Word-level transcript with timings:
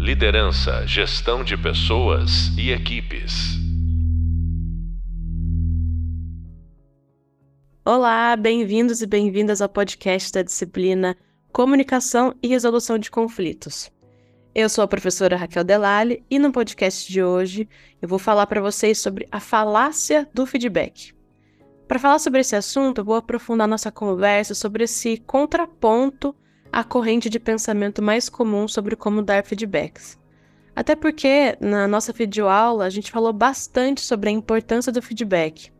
Liderança, 0.00 0.86
gestão 0.86 1.44
de 1.44 1.58
pessoas 1.58 2.48
e 2.56 2.70
equipes. 2.70 3.58
Olá, 7.84 8.34
bem-vindos 8.34 9.02
e 9.02 9.06
bem-vindas 9.06 9.60
ao 9.60 9.68
podcast 9.68 10.32
da 10.32 10.40
disciplina 10.40 11.14
Comunicação 11.52 12.34
e 12.42 12.48
Resolução 12.48 12.98
de 12.98 13.10
Conflitos. 13.10 13.92
Eu 14.54 14.70
sou 14.70 14.82
a 14.82 14.88
professora 14.88 15.36
Raquel 15.36 15.64
Delali 15.64 16.24
e 16.30 16.38
no 16.38 16.50
podcast 16.50 17.12
de 17.12 17.22
hoje 17.22 17.68
eu 18.00 18.08
vou 18.08 18.18
falar 18.18 18.46
para 18.46 18.62
vocês 18.62 18.96
sobre 18.98 19.28
a 19.30 19.38
falácia 19.38 20.26
do 20.32 20.46
feedback. 20.46 21.12
Para 21.86 21.98
falar 21.98 22.20
sobre 22.20 22.40
esse 22.40 22.56
assunto, 22.56 23.02
eu 23.02 23.04
vou 23.04 23.16
aprofundar 23.16 23.68
nossa 23.68 23.92
conversa 23.92 24.54
sobre 24.54 24.84
esse 24.84 25.18
contraponto 25.18 26.34
à 26.72 26.84
corrente 26.84 27.28
de 27.28 27.40
pensamento 27.40 28.02
mais 28.02 28.28
comum 28.28 28.68
sobre 28.68 28.96
como 28.96 29.22
dar 29.22 29.44
feedbacks. 29.44 30.18
Até 30.74 30.94
porque 30.94 31.56
na 31.60 31.86
nossa 31.88 32.12
videoaula 32.12 32.84
a 32.84 32.90
gente 32.90 33.10
falou 33.10 33.32
bastante 33.32 34.00
sobre 34.00 34.30
a 34.30 34.32
importância 34.32 34.92
do 34.92 35.02
feedback. 35.02 35.72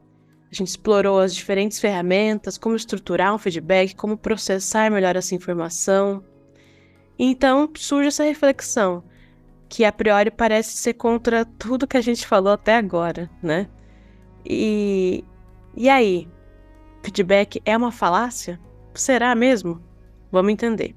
A 0.51 0.55
gente 0.55 0.69
explorou 0.69 1.21
as 1.21 1.35
diferentes 1.35 1.79
ferramentas, 1.79 2.59
como 2.59 2.75
estruturar 2.75 3.35
um 3.35 3.39
feedback, 3.39 3.95
como 3.95 4.17
processar 4.17 4.91
melhor 4.91 5.15
essa 5.15 5.35
informação. 5.35 6.25
Então 7.19 7.71
surge 7.77 8.09
essa 8.09 8.25
reflexão, 8.25 9.05
que 9.69 9.85
a 9.85 9.93
priori 9.93 10.31
parece 10.31 10.77
ser 10.77 10.95
contra 10.95 11.45
tudo 11.45 11.87
que 11.87 11.97
a 11.97 12.01
gente 12.01 12.27
falou 12.27 12.53
até 12.53 12.75
agora, 12.75 13.31
né? 13.43 13.69
E 14.45 15.25
e 15.77 15.89
aí? 15.89 16.29
Feedback 17.03 17.63
é 17.65 17.77
uma 17.77 17.93
falácia? 17.93 18.61
Será 18.93 19.35
mesmo? 19.35 19.81
Vamos 20.31 20.53
entender. 20.53 20.95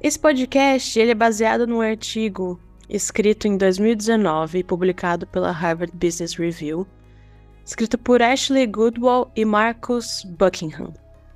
Esse 0.00 0.18
podcast 0.18 0.98
ele 0.98 1.12
é 1.12 1.14
baseado 1.14 1.66
num 1.66 1.80
artigo 1.80 2.60
escrito 2.88 3.48
em 3.48 3.56
2019 3.56 4.58
e 4.58 4.64
publicado 4.64 5.26
pela 5.26 5.50
Harvard 5.50 5.92
Business 5.96 6.34
Review, 6.34 6.86
escrito 7.64 7.98
por 7.98 8.22
Ashley 8.22 8.66
Goodwell 8.66 9.30
e 9.34 9.44
Marcus 9.44 10.24
Buckingham. 10.38 10.92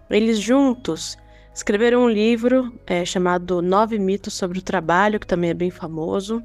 Eles 0.09 0.39
juntos 0.39 1.17
escreveram 1.55 2.05
um 2.05 2.09
livro 2.09 2.73
é, 2.87 3.05
chamado 3.05 3.63
Nove 3.63 3.99
Mitos 3.99 4.35
sobre 4.35 4.59
o 4.59 4.63
Trabalho, 4.63 5.19
que 5.19 5.27
também 5.27 5.51
é 5.51 5.55
bem 5.55 5.71
famoso. 5.71 6.43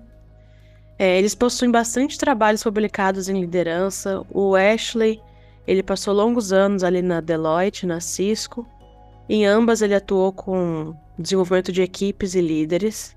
É, 0.98 1.18
eles 1.18 1.36
possuem 1.36 1.70
bastante 1.70 2.18
trabalhos 2.18 2.64
publicados 2.64 3.28
em 3.28 3.40
liderança. 3.40 4.26
O 4.32 4.56
Ashley 4.56 5.22
ele 5.68 5.82
passou 5.84 6.14
longos 6.14 6.54
anos 6.54 6.84
ali 6.84 7.02
na 7.02 7.22
Deloitte, 7.22 7.86
na 7.86 8.00
Cisco. 8.00 8.68
Em 9.28 9.46
ambas 9.46 9.82
ele 9.82 9.96
atuou 9.96 10.32
com 10.32 10.96
desenvolvimento 11.18 11.72
de 11.72 11.82
equipes 11.82 12.36
e 12.36 12.42
líderes. 12.42 13.16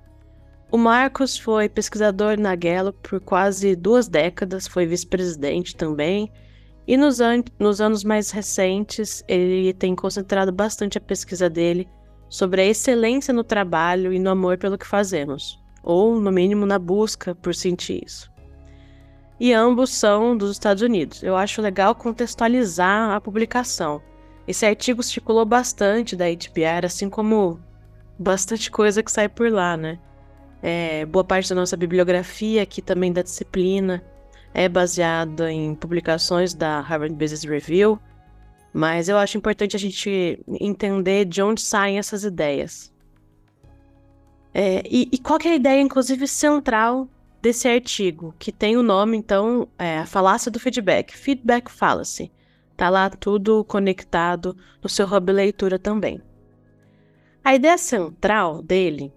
O 0.70 0.78
Marcos 0.78 1.38
foi 1.38 1.68
pesquisador 1.68 2.38
na 2.38 2.54
Gallup 2.54 2.98
por 3.08 3.20
quase 3.20 3.74
duas 3.74 4.08
décadas, 4.08 4.66
foi 4.66 4.86
vice-presidente 4.86 5.76
também. 5.76 6.30
E 6.86 6.96
nos, 6.96 7.20
an 7.20 7.42
nos 7.58 7.80
anos 7.80 8.04
mais 8.04 8.30
recentes, 8.30 9.22
ele 9.28 9.72
tem 9.74 9.94
concentrado 9.94 10.50
bastante 10.52 10.96
a 10.96 11.00
pesquisa 11.00 11.50
dele 11.50 11.88
sobre 12.28 12.62
a 12.62 12.66
excelência 12.66 13.32
no 13.32 13.44
trabalho 13.44 14.12
e 14.12 14.18
no 14.18 14.30
amor 14.30 14.58
pelo 14.58 14.78
que 14.78 14.86
fazemos, 14.86 15.58
ou, 15.82 16.18
no 16.20 16.32
mínimo, 16.32 16.64
na 16.64 16.78
busca 16.78 17.34
por 17.34 17.54
sentir 17.54 18.02
isso 18.04 18.30
e 19.40 19.52
ambos 19.52 19.90
são 19.90 20.36
dos 20.36 20.50
Estados 20.50 20.82
Unidos. 20.82 21.22
Eu 21.22 21.36
acho 21.36 21.62
legal 21.62 21.94
contextualizar 21.94 23.10
a 23.10 23.20
publicação. 23.20 24.02
Esse 24.48 24.64
artigo 24.64 25.02
circulou 25.02 25.44
bastante 25.44 26.16
da 26.16 26.24
HBR, 26.24 26.86
assim 26.86 27.10
como 27.10 27.60
bastante 28.18 28.70
coisa 28.70 29.02
que 29.02 29.12
sai 29.12 29.28
por 29.28 29.52
lá, 29.52 29.76
né? 29.76 29.98
É, 30.62 31.04
boa 31.04 31.22
parte 31.22 31.50
da 31.50 31.54
nossa 31.54 31.76
bibliografia, 31.76 32.62
aqui 32.62 32.80
também 32.80 33.12
da 33.12 33.20
disciplina, 33.20 34.02
é 34.54 34.66
baseada 34.66 35.52
em 35.52 35.74
publicações 35.74 36.54
da 36.54 36.80
Harvard 36.80 37.14
Business 37.14 37.44
Review, 37.44 38.00
mas 38.72 39.10
eu 39.10 39.18
acho 39.18 39.36
importante 39.36 39.76
a 39.76 39.78
gente 39.78 40.42
entender 40.58 41.26
de 41.26 41.42
onde 41.42 41.60
saem 41.60 41.98
essas 41.98 42.24
ideias. 42.24 42.90
É, 44.54 44.82
e, 44.88 45.10
e 45.12 45.18
qual 45.18 45.38
é 45.44 45.48
a 45.48 45.56
ideia, 45.56 45.82
inclusive, 45.82 46.26
central 46.26 47.06
desse 47.42 47.68
artigo, 47.68 48.34
que 48.38 48.50
tem 48.50 48.78
o 48.78 48.82
nome, 48.82 49.14
então, 49.14 49.68
é 49.78 49.98
a 49.98 50.06
falácia 50.06 50.50
do 50.50 50.58
feedback, 50.58 51.14
feedback 51.14 51.70
fallacy. 51.70 52.32
Tá 52.78 52.88
lá 52.88 53.10
tudo 53.10 53.64
conectado 53.64 54.56
no 54.80 54.88
seu 54.88 55.04
hub 55.04 55.32
leitura 55.32 55.80
também. 55.80 56.22
A 57.44 57.52
ideia 57.52 57.76
central 57.76 58.62
dele 58.62 59.12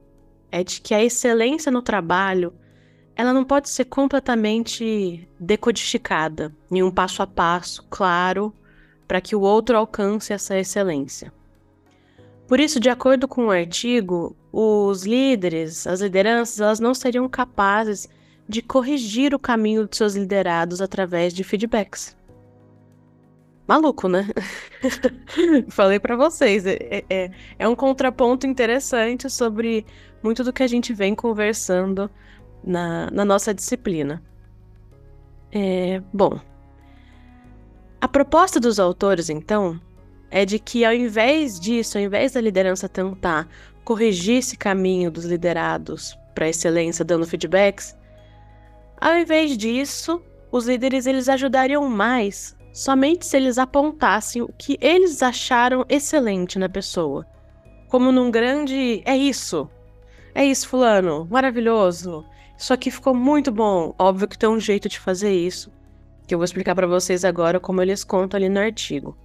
é 0.51 0.63
de 0.63 0.81
que 0.81 0.95
a 0.95 1.03
excelência 1.03 1.71
no 1.71 1.83
trabalho 1.83 2.55
ela 3.15 3.31
não 3.31 3.45
pode 3.45 3.69
ser 3.69 3.85
completamente 3.85 5.29
decodificada 5.39 6.51
em 6.71 6.81
um 6.81 6.89
passo 6.89 7.21
a 7.21 7.27
passo 7.27 7.85
claro 7.87 8.51
para 9.07 9.21
que 9.21 9.35
o 9.35 9.41
outro 9.41 9.77
alcance 9.77 10.33
essa 10.33 10.57
excelência. 10.57 11.31
Por 12.47 12.59
isso, 12.59 12.79
de 12.79 12.89
acordo 12.89 13.27
com 13.27 13.45
o 13.45 13.51
artigo, 13.51 14.35
os 14.51 15.03
líderes, 15.03 15.85
as 15.85 16.01
lideranças, 16.01 16.59
elas 16.59 16.79
não 16.79 16.95
seriam 16.95 17.29
capazes 17.29 18.09
de 18.49 18.63
corrigir 18.63 19.35
o 19.35 19.39
caminho 19.39 19.87
de 19.87 19.95
seus 19.95 20.15
liderados 20.15 20.81
através 20.81 21.31
de 21.31 21.43
feedbacks. 21.43 22.19
Maluco, 23.71 24.09
né? 24.09 24.27
Falei 25.71 25.97
para 25.97 26.17
vocês, 26.17 26.65
é, 26.65 27.05
é, 27.09 27.31
é, 27.57 27.67
um 27.69 27.73
contraponto 27.73 28.45
interessante 28.45 29.29
sobre 29.29 29.85
muito 30.21 30.43
do 30.43 30.51
que 30.51 30.61
a 30.61 30.67
gente 30.67 30.93
vem 30.93 31.15
conversando 31.15 32.11
na, 32.61 33.09
na 33.11 33.23
nossa 33.23 33.53
disciplina. 33.53 34.21
É, 35.53 36.01
bom, 36.11 36.37
a 38.01 38.09
proposta 38.09 38.59
dos 38.59 38.77
autores, 38.77 39.29
então, 39.29 39.79
é 40.29 40.43
de 40.43 40.59
que 40.59 40.83
ao 40.83 40.93
invés 40.93 41.57
disso, 41.57 41.97
ao 41.97 42.03
invés 42.03 42.33
da 42.33 42.41
liderança 42.41 42.89
tentar 42.89 43.47
corrigir 43.85 44.39
esse 44.39 44.57
caminho 44.57 45.09
dos 45.09 45.23
liderados 45.23 46.13
para 46.35 46.49
excelência 46.49 47.05
dando 47.05 47.25
feedbacks, 47.25 47.95
ao 48.99 49.15
invés 49.15 49.57
disso, 49.57 50.21
os 50.51 50.67
líderes 50.67 51.05
eles 51.05 51.29
ajudariam 51.29 51.87
mais 51.87 52.59
somente 52.71 53.25
se 53.25 53.37
eles 53.37 53.57
apontassem 53.57 54.41
o 54.41 54.53
que 54.57 54.77
eles 54.81 55.21
acharam 55.21 55.85
excelente 55.89 56.57
na 56.57 56.69
pessoa. 56.69 57.25
Como 57.87 58.11
num 58.11 58.31
grande 58.31 59.01
é 59.05 59.15
isso. 59.15 59.69
É 60.33 60.45
isso, 60.45 60.67
fulano, 60.67 61.27
maravilhoso. 61.29 62.25
Isso 62.57 62.73
aqui 62.73 62.89
ficou 62.89 63.13
muito 63.13 63.51
bom. 63.51 63.93
Óbvio 63.99 64.27
que 64.27 64.37
tem 64.37 64.47
um 64.47 64.59
jeito 64.59 64.87
de 64.87 64.99
fazer 64.99 65.33
isso, 65.33 65.71
que 66.25 66.33
eu 66.33 66.37
vou 66.37 66.45
explicar 66.45 66.75
para 66.75 66.87
vocês 66.87 67.25
agora 67.25 67.59
como 67.59 67.81
eles 67.81 68.03
contam 68.03 68.37
ali 68.37 68.47
no 68.47 68.59
artigo. 68.59 69.17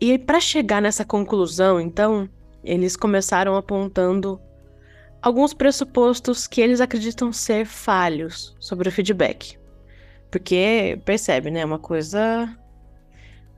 E 0.00 0.18
para 0.18 0.40
chegar 0.40 0.80
nessa 0.80 1.04
conclusão, 1.04 1.80
então, 1.80 2.28
eles 2.64 2.96
começaram 2.96 3.54
apontando 3.54 4.40
alguns 5.22 5.52
pressupostos 5.52 6.46
que 6.46 6.60
eles 6.60 6.80
acreditam 6.80 7.32
ser 7.32 7.66
falhos 7.66 8.56
sobre 8.58 8.88
o 8.88 8.92
feedback. 8.92 9.58
Porque, 10.36 11.00
percebe, 11.02 11.50
né? 11.50 11.60
É 11.60 11.64
uma 11.64 11.78
coisa 11.78 12.54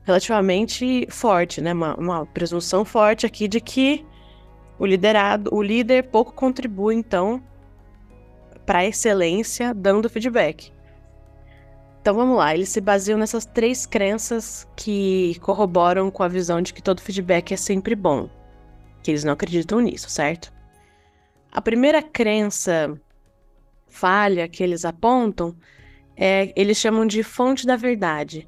relativamente 0.03 1.05
forte, 1.09 1.59
né? 1.59 1.73
Uma, 1.73 1.93
uma 1.95 2.25
presunção 2.25 2.85
forte 2.85 3.25
aqui 3.25 3.49
de 3.49 3.59
que 3.59 4.05
o 4.79 4.85
liderado, 4.85 5.53
o 5.53 5.61
líder 5.61 6.03
pouco 6.05 6.31
contribui, 6.31 6.95
então, 6.95 7.43
para 8.65 8.79
a 8.79 8.85
excelência 8.85 9.73
dando 9.73 10.09
feedback. 10.09 10.71
Então 11.99 12.15
vamos 12.15 12.37
lá, 12.37 12.55
eles 12.55 12.69
se 12.69 12.79
baseiam 12.79 13.19
nessas 13.19 13.45
três 13.45 13.85
crenças 13.85 14.65
que 14.77 15.37
corroboram 15.41 16.09
com 16.09 16.23
a 16.23 16.29
visão 16.29 16.61
de 16.61 16.73
que 16.73 16.81
todo 16.81 17.01
feedback 17.01 17.53
é 17.53 17.57
sempre 17.57 17.93
bom. 17.93 18.29
Que 19.03 19.11
eles 19.11 19.25
não 19.25 19.33
acreditam 19.33 19.81
nisso, 19.81 20.09
certo? 20.09 20.49
A 21.51 21.61
primeira 21.61 22.01
crença 22.01 22.97
falha 23.85 24.47
que 24.47 24.63
eles 24.63 24.85
apontam 24.85 25.57
é 26.19 26.51
eles 26.53 26.77
chamam 26.77 27.05
de 27.07 27.23
fonte 27.23 27.65
da 27.65 27.77
verdade. 27.77 28.45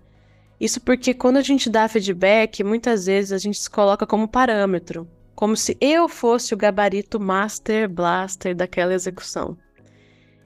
Isso 0.59 0.81
porque 0.81 1.13
quando 1.13 1.37
a 1.37 1.41
gente 1.41 1.69
dá 1.69 1.87
feedback, 1.87 2.63
muitas 2.63 3.05
vezes 3.05 3.31
a 3.31 3.37
gente 3.37 3.57
se 3.57 3.69
coloca 3.69 4.05
como 4.05 4.27
parâmetro, 4.27 5.07
como 5.33 5.55
se 5.55 5.77
eu 5.79 6.09
fosse 6.09 6.53
o 6.53 6.57
gabarito 6.57 7.19
master 7.19 7.89
blaster 7.89 8.53
daquela 8.53 8.93
execução. 8.93 9.57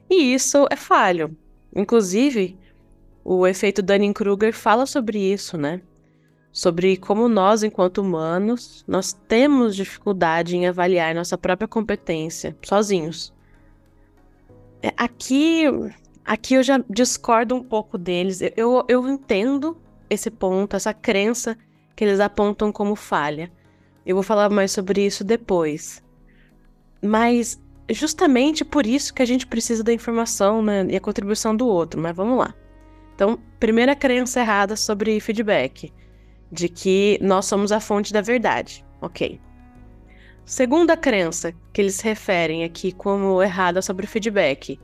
E 0.08 0.32
isso 0.32 0.66
é 0.70 0.76
falho. 0.76 1.36
Inclusive, 1.74 2.56
o 3.24 3.44
efeito 3.44 3.82
Dunning-Kruger 3.82 4.54
fala 4.54 4.86
sobre 4.86 5.18
isso, 5.18 5.58
né? 5.58 5.82
Sobre 6.52 6.96
como 6.96 7.28
nós, 7.28 7.62
enquanto 7.62 7.98
humanos, 7.98 8.84
nós 8.86 9.12
temos 9.12 9.76
dificuldade 9.76 10.56
em 10.56 10.66
avaliar 10.66 11.14
nossa 11.14 11.36
própria 11.36 11.68
competência 11.68 12.56
sozinhos. 12.62 13.34
É, 14.80 14.92
aqui, 14.96 15.64
aqui 16.26 16.54
eu 16.54 16.62
já 16.62 16.82
discordo 16.90 17.54
um 17.54 17.62
pouco 17.62 17.96
deles. 17.96 18.40
Eu, 18.56 18.84
eu 18.88 19.08
entendo 19.08 19.76
esse 20.10 20.30
ponto, 20.30 20.74
essa 20.74 20.92
crença 20.92 21.56
que 21.94 22.04
eles 22.04 22.20
apontam 22.20 22.72
como 22.72 22.96
falha. 22.96 23.50
Eu 24.04 24.16
vou 24.16 24.22
falar 24.22 24.50
mais 24.50 24.72
sobre 24.72 25.06
isso 25.06 25.24
depois. 25.24 26.02
Mas 27.02 27.60
justamente 27.90 28.64
por 28.64 28.86
isso 28.86 29.14
que 29.14 29.22
a 29.22 29.26
gente 29.26 29.46
precisa 29.46 29.82
da 29.82 29.92
informação 29.92 30.62
né, 30.62 30.86
e 30.88 30.96
a 30.96 31.00
contribuição 31.00 31.56
do 31.56 31.66
outro, 31.66 32.00
mas 32.00 32.14
vamos 32.14 32.38
lá. 32.38 32.54
Então, 33.14 33.38
primeira 33.58 33.94
crença 33.94 34.40
errada 34.40 34.76
sobre 34.76 35.18
feedback, 35.20 35.92
de 36.50 36.68
que 36.68 37.18
nós 37.22 37.46
somos 37.46 37.72
a 37.72 37.80
fonte 37.80 38.12
da 38.12 38.20
verdade. 38.20 38.84
Ok. 39.00 39.40
Segunda 40.44 40.96
crença 40.96 41.52
que 41.72 41.80
eles 41.80 42.00
referem 42.00 42.62
aqui 42.62 42.92
como 42.92 43.42
errada 43.42 43.80
sobre 43.80 44.06
feedback 44.06 44.78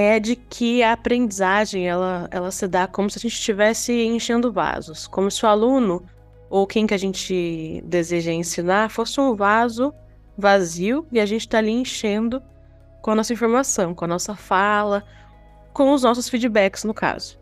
é 0.00 0.20
de 0.20 0.36
que 0.36 0.80
a 0.80 0.92
aprendizagem 0.92 1.88
ela, 1.88 2.28
ela 2.30 2.52
se 2.52 2.68
dá 2.68 2.86
como 2.86 3.10
se 3.10 3.18
a 3.18 3.20
gente 3.20 3.32
estivesse 3.32 3.92
enchendo 3.92 4.52
vasos, 4.52 5.08
como 5.08 5.28
se 5.28 5.44
o 5.44 5.48
aluno 5.48 6.04
ou 6.48 6.68
quem 6.68 6.86
que 6.86 6.94
a 6.94 6.96
gente 6.96 7.82
deseja 7.84 8.30
ensinar 8.30 8.90
fosse 8.90 9.20
um 9.20 9.34
vaso 9.34 9.92
vazio 10.36 11.04
e 11.10 11.18
a 11.18 11.26
gente 11.26 11.40
está 11.40 11.58
ali 11.58 11.72
enchendo 11.72 12.40
com 13.02 13.10
a 13.10 13.14
nossa 13.16 13.32
informação, 13.32 13.92
com 13.92 14.04
a 14.04 14.08
nossa 14.08 14.36
fala, 14.36 15.02
com 15.72 15.92
os 15.92 16.04
nossos 16.04 16.28
feedbacks, 16.28 16.84
no 16.84 16.94
caso. 16.94 17.36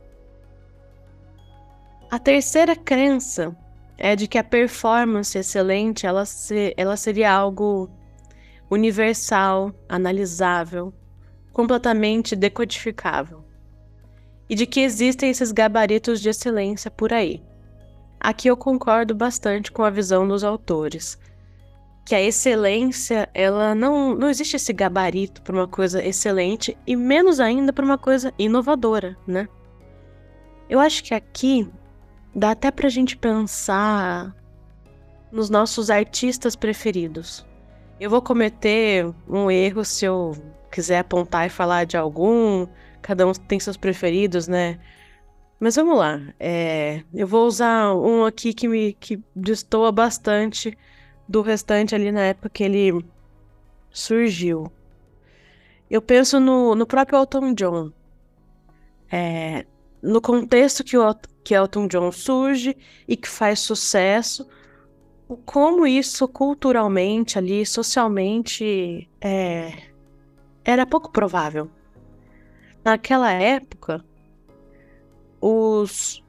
A 2.11 2.19
terceira 2.19 2.75
crença 2.75 3.55
é 3.99 4.17
de 4.17 4.27
que 4.27 4.39
a 4.39 4.45
performance 4.45 5.37
excelente 5.37 6.07
ela, 6.07 6.25
se, 6.25 6.73
ela 6.79 6.97
seria 6.97 7.31
algo 7.31 7.91
universal, 8.71 9.75
analisável, 9.87 10.95
completamente 11.57 12.37
decodificável. 12.37 13.43
E 14.47 14.55
de 14.55 14.67
que 14.67 14.81
existem 14.81 15.31
esses 15.31 15.53
gabaritos 15.53 16.21
de 16.21 16.29
excelência 16.29 16.91
por 16.91 17.15
aí. 17.15 17.43
Aqui 18.21 18.47
eu 18.49 18.59
concordo 18.59 19.15
bastante 19.15 19.73
com 19.73 19.83
a 19.83 19.89
visão 19.89 20.29
dos 20.29 20.45
autores 20.45 21.19
que 22.05 22.15
a 22.15 22.21
excelência, 22.21 23.27
ela 23.33 23.75
não, 23.75 24.15
não 24.15 24.29
existe 24.29 24.57
esse 24.57 24.71
gabarito 24.71 25.41
para 25.41 25.57
uma 25.57 25.67
coisa 25.67 26.05
excelente 26.05 26.77
e 26.87 26.95
menos 26.95 27.41
ainda 27.41 27.73
para 27.73 27.87
uma 27.87 27.97
coisa 27.97 28.35
inovadora, 28.39 29.17
né? 29.27 29.49
Eu 30.69 30.79
acho 30.79 31.03
que 31.03 31.15
aqui 31.15 31.67
dá 32.35 32.51
até 32.51 32.71
pra 32.71 32.91
gente 32.91 33.17
pensar 33.17 34.37
nos 35.33 35.49
nossos 35.49 35.89
artistas 35.89 36.55
preferidos. 36.55 37.47
Eu 37.99 38.11
vou 38.11 38.21
cometer 38.21 39.11
um 39.27 39.51
erro 39.51 39.83
se 39.87 40.05
eu 40.05 40.37
quiser 40.77 40.99
apontar 40.99 41.47
e 41.47 41.49
falar 41.49 41.87
de 41.87 41.97
algum, 41.97 42.67
cada 43.01 43.27
um 43.27 43.33
tem 43.33 43.59
seus 43.59 43.79
preferidos, 43.79 44.47
né? 44.47 44.79
Mas 45.59 45.75
vamos 45.75 45.97
lá, 45.97 46.21
é, 46.39 47.03
eu 47.15 47.27
vou 47.27 47.47
usar 47.47 47.95
um 47.95 48.27
aqui 48.27 48.53
que 48.53 48.69
me 48.69 48.93
que 48.93 49.19
destoa 49.35 49.91
bastante 49.91 50.77
do 51.27 51.41
restante 51.41 51.95
ali 51.95 52.13
na 52.13 52.21
época 52.21 52.51
que 52.51 52.63
ele 52.63 53.03
surgiu. 53.91 54.71
Eu 55.91 56.03
penso 56.03 56.39
no, 56.39 56.75
no 56.75 56.87
próprio 56.87 57.19
Elton 57.21 57.55
John. 57.55 57.91
É, 59.11 59.65
no 60.03 60.21
contexto 60.21 60.85
que, 60.85 60.99
o, 60.99 61.15
que 61.43 61.55
Elton 61.55 61.87
John 61.87 62.13
surge 62.13 62.77
e 63.09 63.17
que 63.17 63.29
faz 63.29 63.61
sucesso, 63.61 64.47
como 65.47 65.87
isso 65.87 66.29
culturalmente 66.29 67.39
ali, 67.39 67.65
socialmente, 67.65 69.09
é, 69.23 69.73
era 70.67 70.85
pouco 70.85 71.11
provável. 71.13 71.71
Naquela 72.85 73.31
época, 73.33 74.05
os 75.41 76.23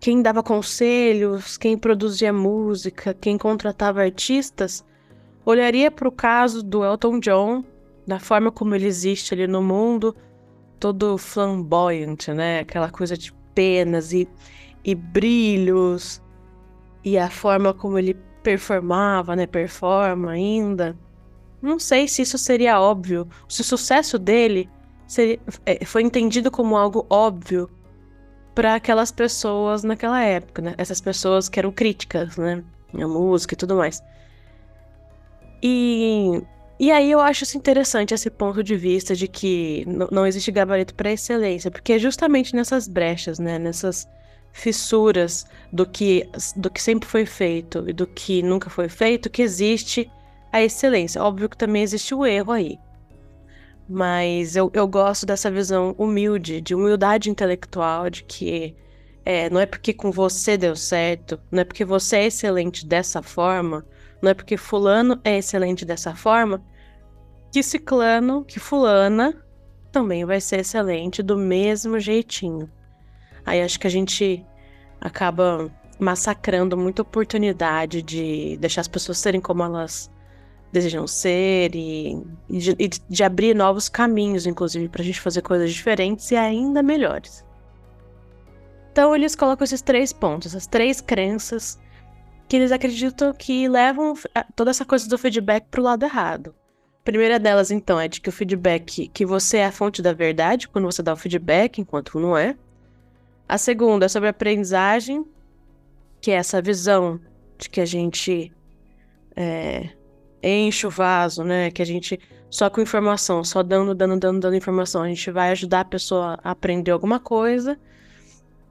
quem 0.00 0.22
dava 0.22 0.42
conselhos, 0.42 1.56
quem 1.56 1.76
produzia 1.78 2.32
música, 2.32 3.14
quem 3.14 3.36
contratava 3.36 4.02
artistas, 4.02 4.84
olharia 5.44 5.90
para 5.90 6.08
o 6.08 6.12
caso 6.12 6.62
do 6.62 6.82
Elton 6.82 7.20
John, 7.20 7.62
da 8.06 8.18
forma 8.18 8.50
como 8.50 8.74
ele 8.74 8.86
existe 8.86 9.34
ali 9.34 9.46
no 9.46 9.62
mundo, 9.62 10.16
todo 10.80 11.18
flamboyant, 11.18 12.28
né? 12.28 12.60
Aquela 12.60 12.90
coisa 12.90 13.16
de 13.16 13.32
penas 13.54 14.12
e, 14.12 14.26
e 14.82 14.94
brilhos, 14.94 16.22
e 17.04 17.18
a 17.18 17.28
forma 17.28 17.74
como 17.74 17.98
ele 17.98 18.14
performava, 18.42 19.36
né? 19.36 19.46
Performa 19.46 20.30
ainda. 20.32 20.96
Não 21.62 21.78
sei 21.78 22.08
se 22.08 22.22
isso 22.22 22.38
seria 22.38 22.80
óbvio, 22.80 23.28
se 23.48 23.60
o 23.60 23.64
sucesso 23.64 24.18
dele 24.18 24.68
seria, 25.06 25.38
é, 25.66 25.84
foi 25.84 26.02
entendido 26.02 26.50
como 26.50 26.76
algo 26.76 27.06
óbvio 27.10 27.68
para 28.54 28.74
aquelas 28.74 29.10
pessoas 29.10 29.82
naquela 29.84 30.22
época, 30.22 30.62
né? 30.62 30.74
Essas 30.78 31.00
pessoas 31.00 31.48
que 31.48 31.58
eram 31.58 31.70
críticas, 31.70 32.36
né? 32.36 32.64
A 32.94 33.06
música 33.06 33.54
e 33.54 33.56
tudo 33.56 33.76
mais. 33.76 34.02
E, 35.62 36.42
e 36.78 36.90
aí 36.90 37.10
eu 37.10 37.20
acho 37.20 37.44
isso 37.44 37.56
interessante 37.56 38.14
esse 38.14 38.30
ponto 38.30 38.62
de 38.62 38.76
vista 38.76 39.14
de 39.14 39.28
que 39.28 39.84
não 40.10 40.26
existe 40.26 40.50
gabarito 40.50 40.94
para 40.94 41.12
excelência, 41.12 41.70
porque 41.70 41.94
é 41.94 41.98
justamente 41.98 42.54
nessas 42.56 42.88
brechas, 42.88 43.38
né? 43.38 43.58
Nessas 43.58 44.08
fissuras 44.52 45.46
do 45.72 45.86
que, 45.86 46.28
do 46.56 46.70
que 46.70 46.82
sempre 46.82 47.08
foi 47.08 47.24
feito 47.24 47.84
e 47.88 47.92
do 47.92 48.06
que 48.06 48.42
nunca 48.42 48.68
foi 48.68 48.88
feito 48.88 49.30
que 49.30 49.42
existe 49.42 50.10
a 50.52 50.62
excelência. 50.62 51.22
Óbvio 51.22 51.48
que 51.48 51.56
também 51.56 51.82
existe 51.82 52.14
o 52.14 52.24
erro 52.24 52.52
aí. 52.52 52.78
Mas 53.88 54.56
eu, 54.56 54.70
eu 54.72 54.86
gosto 54.86 55.26
dessa 55.26 55.50
visão 55.50 55.94
humilde, 55.98 56.60
de 56.60 56.74
humildade 56.74 57.28
intelectual, 57.28 58.08
de 58.08 58.22
que 58.24 58.76
é, 59.24 59.50
não 59.50 59.60
é 59.60 59.66
porque 59.66 59.92
com 59.92 60.10
você 60.10 60.56
deu 60.56 60.76
certo, 60.76 61.40
não 61.50 61.60
é 61.60 61.64
porque 61.64 61.84
você 61.84 62.16
é 62.16 62.26
excelente 62.26 62.86
dessa 62.86 63.22
forma, 63.22 63.84
não 64.22 64.30
é 64.30 64.34
porque 64.34 64.56
fulano 64.56 65.20
é 65.24 65.38
excelente 65.38 65.84
dessa 65.84 66.14
forma, 66.14 66.62
que 67.52 67.62
ciclano, 67.62 68.44
que 68.44 68.60
fulana 68.60 69.34
também 69.90 70.24
vai 70.24 70.40
ser 70.40 70.60
excelente 70.60 71.22
do 71.22 71.36
mesmo 71.36 71.98
jeitinho. 71.98 72.70
Aí 73.44 73.60
acho 73.60 73.78
que 73.80 73.86
a 73.86 73.90
gente 73.90 74.44
acaba 75.00 75.70
massacrando 75.98 76.76
muita 76.76 77.02
oportunidade 77.02 78.02
de 78.02 78.56
deixar 78.58 78.80
as 78.82 78.88
pessoas 78.88 79.18
serem 79.18 79.40
como 79.40 79.62
elas 79.62 80.09
desejam 80.72 81.06
ser 81.06 81.74
e, 81.74 82.22
e, 82.48 82.58
de, 82.58 82.76
e 82.78 82.88
de, 82.88 83.24
abrir 83.24 83.54
novos 83.54 83.88
caminhos, 83.88 84.46
inclusive, 84.46 84.88
para 84.88 85.02
a 85.02 85.04
gente 85.04 85.20
fazer 85.20 85.42
coisas 85.42 85.72
diferentes 85.72 86.30
e 86.30 86.36
ainda 86.36 86.82
melhores. 86.82 87.44
Então, 88.92 89.14
eles 89.14 89.34
colocam 89.34 89.64
esses 89.64 89.82
três 89.82 90.12
pontos, 90.12 90.48
essas 90.48 90.66
três 90.66 91.00
crenças 91.00 91.78
que 92.48 92.56
eles 92.56 92.72
acreditam 92.72 93.32
que 93.32 93.68
levam 93.68 94.14
toda 94.56 94.70
essa 94.70 94.84
coisa 94.84 95.08
do 95.08 95.16
feedback 95.16 95.66
para 95.70 95.80
o 95.80 95.84
lado 95.84 96.04
errado. 96.04 96.54
A 97.00 97.04
primeira 97.04 97.38
delas, 97.38 97.70
então, 97.70 97.98
é 97.98 98.08
de 98.08 98.20
que 98.20 98.28
o 98.28 98.32
feedback, 98.32 99.08
que 99.08 99.24
você 99.24 99.58
é 99.58 99.66
a 99.66 99.72
fonte 99.72 100.02
da 100.02 100.12
verdade 100.12 100.68
quando 100.68 100.84
você 100.84 101.02
dá 101.02 101.12
o 101.12 101.16
feedback, 101.16 101.80
enquanto 101.80 102.18
não 102.18 102.36
é. 102.36 102.56
A 103.48 103.56
segunda 103.56 104.06
é 104.06 104.08
sobre 104.08 104.28
a 104.28 104.30
aprendizagem, 104.30 105.24
que 106.20 106.30
é 106.30 106.34
essa 106.34 106.60
visão 106.60 107.20
de 107.56 107.70
que 107.70 107.80
a 107.80 107.86
gente 107.86 108.52
é, 109.34 109.90
enche 110.42 110.86
o 110.86 110.90
vaso, 110.90 111.44
né? 111.44 111.70
Que 111.70 111.82
a 111.82 111.86
gente 111.86 112.18
só 112.50 112.68
com 112.68 112.80
informação, 112.80 113.44
só 113.44 113.62
dando, 113.62 113.94
dando, 113.94 114.18
dando, 114.18 114.40
dando 114.40 114.56
informação, 114.56 115.02
a 115.02 115.08
gente 115.08 115.30
vai 115.30 115.50
ajudar 115.52 115.80
a 115.80 115.84
pessoa 115.84 116.38
a 116.42 116.50
aprender 116.50 116.90
alguma 116.90 117.20
coisa. 117.20 117.78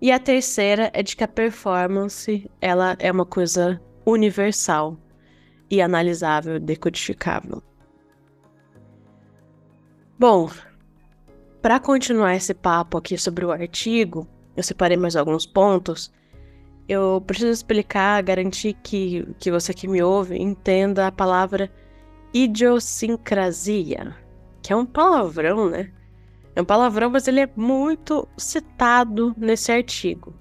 E 0.02 0.12
a 0.12 0.20
terceira 0.20 0.92
é 0.94 1.02
de 1.02 1.16
que 1.16 1.24
a 1.24 1.28
performance, 1.28 2.50
ela 2.62 2.96
é 3.00 3.12
uma 3.12 3.26
coisa 3.26 3.82
universal 4.06 4.98
e 5.70 5.82
analisável, 5.82 6.60
decodificável. 6.60 7.62
Bom, 10.18 10.50
para 11.62 11.80
continuar 11.80 12.36
esse 12.36 12.54
papo 12.54 12.98
aqui 12.98 13.18
sobre 13.18 13.46
o 13.46 13.52
artigo, 13.52 14.28
eu 14.56 14.64
separei 14.64 14.98
mais 14.98 15.16
alguns 15.16 15.46
pontos 15.46 16.12
eu 16.90 17.24
preciso 17.26 17.52
explicar, 17.52 18.24
garantir 18.24 18.74
que, 18.82 19.24
que 19.38 19.52
você 19.52 19.76
que 19.76 19.88
me 19.88 20.02
ouve 20.02 20.42
entenda 20.42 21.06
a 21.06 21.12
palavra 21.12 21.72
idiosincrasia, 22.34 24.16
que 24.60 24.74
é 24.74 24.76
um 24.76 24.88
palavrão, 24.88 25.70
né? 25.70 25.92
É 26.56 26.62
um 26.62 26.66
palavrão, 26.66 27.12
mas 27.12 27.28
ele 27.28 27.42
é 27.42 27.50
muito 27.56 28.28
citado 28.36 29.36
nesse 29.38 29.72
artigo. 29.72 30.34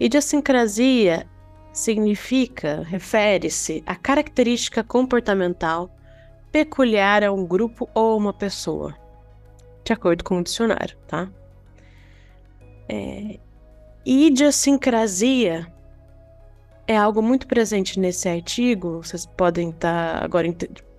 Idiosincrasia 0.00 1.24
significa, 1.72 2.82
refere-se 2.82 3.82
à 3.86 3.94
característica 3.94 4.82
comportamental 4.82 5.88
peculiar 6.50 7.22
a 7.22 7.32
um 7.32 7.46
grupo 7.46 7.88
ou 7.94 8.18
uma 8.18 8.32
pessoa, 8.32 8.92
de 9.84 9.92
acordo 9.92 10.24
com 10.24 10.38
o 10.38 10.42
dicionário, 10.42 10.98
tá? 11.06 11.30
É, 12.88 13.38
Idiosincrasia 14.04 15.70
é 16.86 16.96
algo 16.96 17.22
muito 17.22 17.46
presente 17.46 18.00
nesse 18.00 18.28
artigo. 18.28 19.02
Vocês 19.02 19.26
podem 19.26 19.70
estar 19.70 20.18
tá 20.20 20.24
agora. 20.24 20.48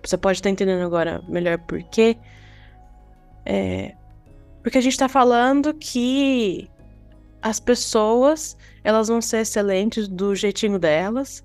Você 0.02 0.16
pode 0.16 0.38
estar 0.38 0.48
tá 0.48 0.52
entendendo 0.52 0.84
agora 0.84 1.22
melhor 1.28 1.58
por 1.58 1.82
quê. 1.82 2.16
É, 3.44 3.94
porque 4.62 4.78
a 4.78 4.80
gente 4.80 4.92
está 4.92 5.08
falando 5.08 5.74
que 5.74 6.70
as 7.42 7.58
pessoas 7.58 8.56
elas 8.84 9.08
vão 9.08 9.20
ser 9.20 9.38
excelentes 9.38 10.06
do 10.06 10.34
jeitinho 10.34 10.78
delas, 10.78 11.44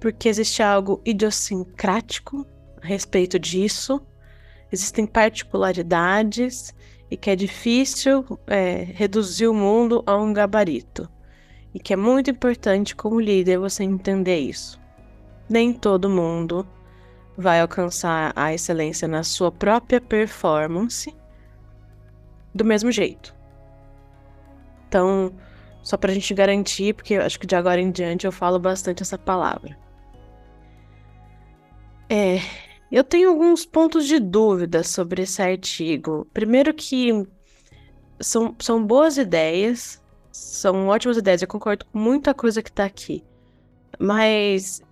porque 0.00 0.28
existe 0.28 0.62
algo 0.62 1.00
idiosincrático 1.04 2.46
a 2.82 2.86
respeito 2.86 3.38
disso. 3.38 4.00
existem 4.70 5.06
particularidades 5.06 6.74
e 7.10 7.16
que 7.16 7.30
é 7.30 7.36
difícil 7.36 8.24
é, 8.46 8.86
reduzir 8.94 9.46
o 9.46 9.54
mundo 9.54 10.02
a 10.06 10.16
um 10.16 10.32
gabarito. 10.32 11.08
E 11.74 11.78
que 11.78 11.92
é 11.92 11.96
muito 11.96 12.30
importante, 12.30 12.96
como 12.96 13.20
líder, 13.20 13.58
você 13.58 13.84
entender 13.84 14.38
isso. 14.38 14.80
Nem 15.48 15.72
todo 15.72 16.08
mundo 16.08 16.66
vai 17.36 17.60
alcançar 17.60 18.32
a 18.34 18.52
excelência 18.52 19.06
na 19.06 19.22
sua 19.22 19.52
própria 19.52 20.00
performance 20.00 21.14
do 22.54 22.64
mesmo 22.64 22.90
jeito. 22.90 23.34
Então, 24.88 25.32
só 25.82 25.96
para 25.96 26.10
a 26.10 26.14
gente 26.14 26.34
garantir, 26.34 26.94
porque 26.94 27.14
eu 27.14 27.22
acho 27.22 27.38
que 27.38 27.46
de 27.46 27.54
agora 27.54 27.80
em 27.80 27.90
diante 27.90 28.26
eu 28.26 28.32
falo 28.32 28.58
bastante 28.58 29.02
essa 29.02 29.16
palavra. 29.16 29.78
É, 32.10 32.40
eu 32.96 33.04
tenho 33.04 33.28
alguns 33.28 33.66
pontos 33.66 34.06
de 34.06 34.18
dúvida 34.18 34.82
sobre 34.82 35.22
esse 35.22 35.42
artigo. 35.42 36.26
Primeiro 36.32 36.72
que 36.72 37.26
são, 38.20 38.54
são 38.58 38.84
boas 38.84 39.18
ideias, 39.18 40.02
são 40.32 40.88
ótimas 40.88 41.16
ideias, 41.18 41.42
eu 41.42 41.48
concordo 41.48 41.84
com 41.86 41.98
muita 41.98 42.32
coisa 42.32 42.62
que 42.62 42.70
está 42.70 42.84
aqui. 42.84 43.22
Mas 43.98 44.82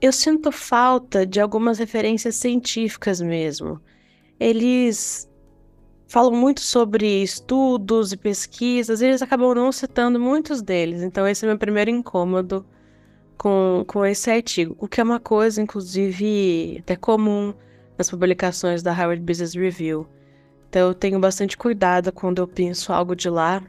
eu 0.00 0.12
sinto 0.12 0.50
falta 0.50 1.26
de 1.26 1.40
algumas 1.40 1.78
referências 1.78 2.36
científicas 2.36 3.20
mesmo. 3.20 3.80
Eles 4.38 5.28
falam 6.08 6.32
muito 6.32 6.60
sobre 6.60 7.22
estudos 7.22 8.12
e 8.12 8.16
pesquisas, 8.16 9.00
e 9.00 9.06
eles 9.06 9.22
acabam 9.22 9.54
não 9.54 9.70
citando 9.70 10.18
muitos 10.18 10.62
deles. 10.62 11.02
Então, 11.02 11.26
esse 11.28 11.44
é 11.44 11.48
meu 11.48 11.58
primeiro 11.58 11.90
incômodo 11.90 12.64
com, 13.40 13.82
com 13.86 14.04
esse 14.04 14.30
artigo, 14.30 14.76
o 14.78 14.86
que 14.86 15.00
é 15.00 15.02
uma 15.02 15.18
coisa, 15.18 15.62
inclusive, 15.62 16.76
até 16.80 16.94
comum 16.94 17.54
nas 17.96 18.10
publicações 18.10 18.82
da 18.82 18.92
Harvard 18.92 19.22
Business 19.24 19.54
Review. 19.54 20.06
Então, 20.68 20.88
eu 20.88 20.94
tenho 20.94 21.18
bastante 21.18 21.56
cuidado 21.56 22.12
quando 22.12 22.42
eu 22.42 22.46
penso 22.46 22.92
algo 22.92 23.16
de 23.16 23.30
lá, 23.30 23.62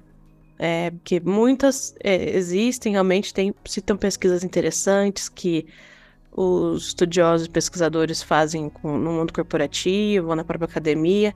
é, 0.60 0.92
porque 0.92 1.22
muitas 1.22 1.96
é, 2.04 2.36
existem, 2.38 2.92
realmente 2.92 3.34
tem, 3.34 3.56
citam 3.64 3.96
pesquisas 3.96 4.44
interessantes 4.44 5.30
que 5.30 5.66
os 6.34 6.88
estudiosos 6.88 7.48
e 7.48 7.50
pesquisadores 7.50 8.22
fazem 8.22 8.68
com, 8.70 8.98
no 8.98 9.14
mundo 9.14 9.32
corporativo 9.32 10.32
ou 10.32 10.36
na 10.36 10.44
própria 10.44 10.70
academia, 10.70 11.34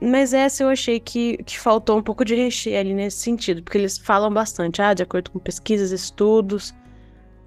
mas 0.00 0.32
essa 0.32 0.62
eu 0.62 0.70
achei 0.70 0.98
que, 0.98 1.36
que 1.44 1.60
faltou 1.60 1.98
um 1.98 2.02
pouco 2.02 2.24
de 2.24 2.34
recheio 2.34 2.80
ali 2.80 2.94
nesse 2.94 3.18
sentido, 3.18 3.62
porque 3.62 3.76
eles 3.76 3.98
falam 3.98 4.32
bastante, 4.32 4.80
ah, 4.80 4.94
de 4.94 5.02
acordo 5.02 5.30
com 5.30 5.38
pesquisas, 5.38 5.90
estudos, 5.90 6.74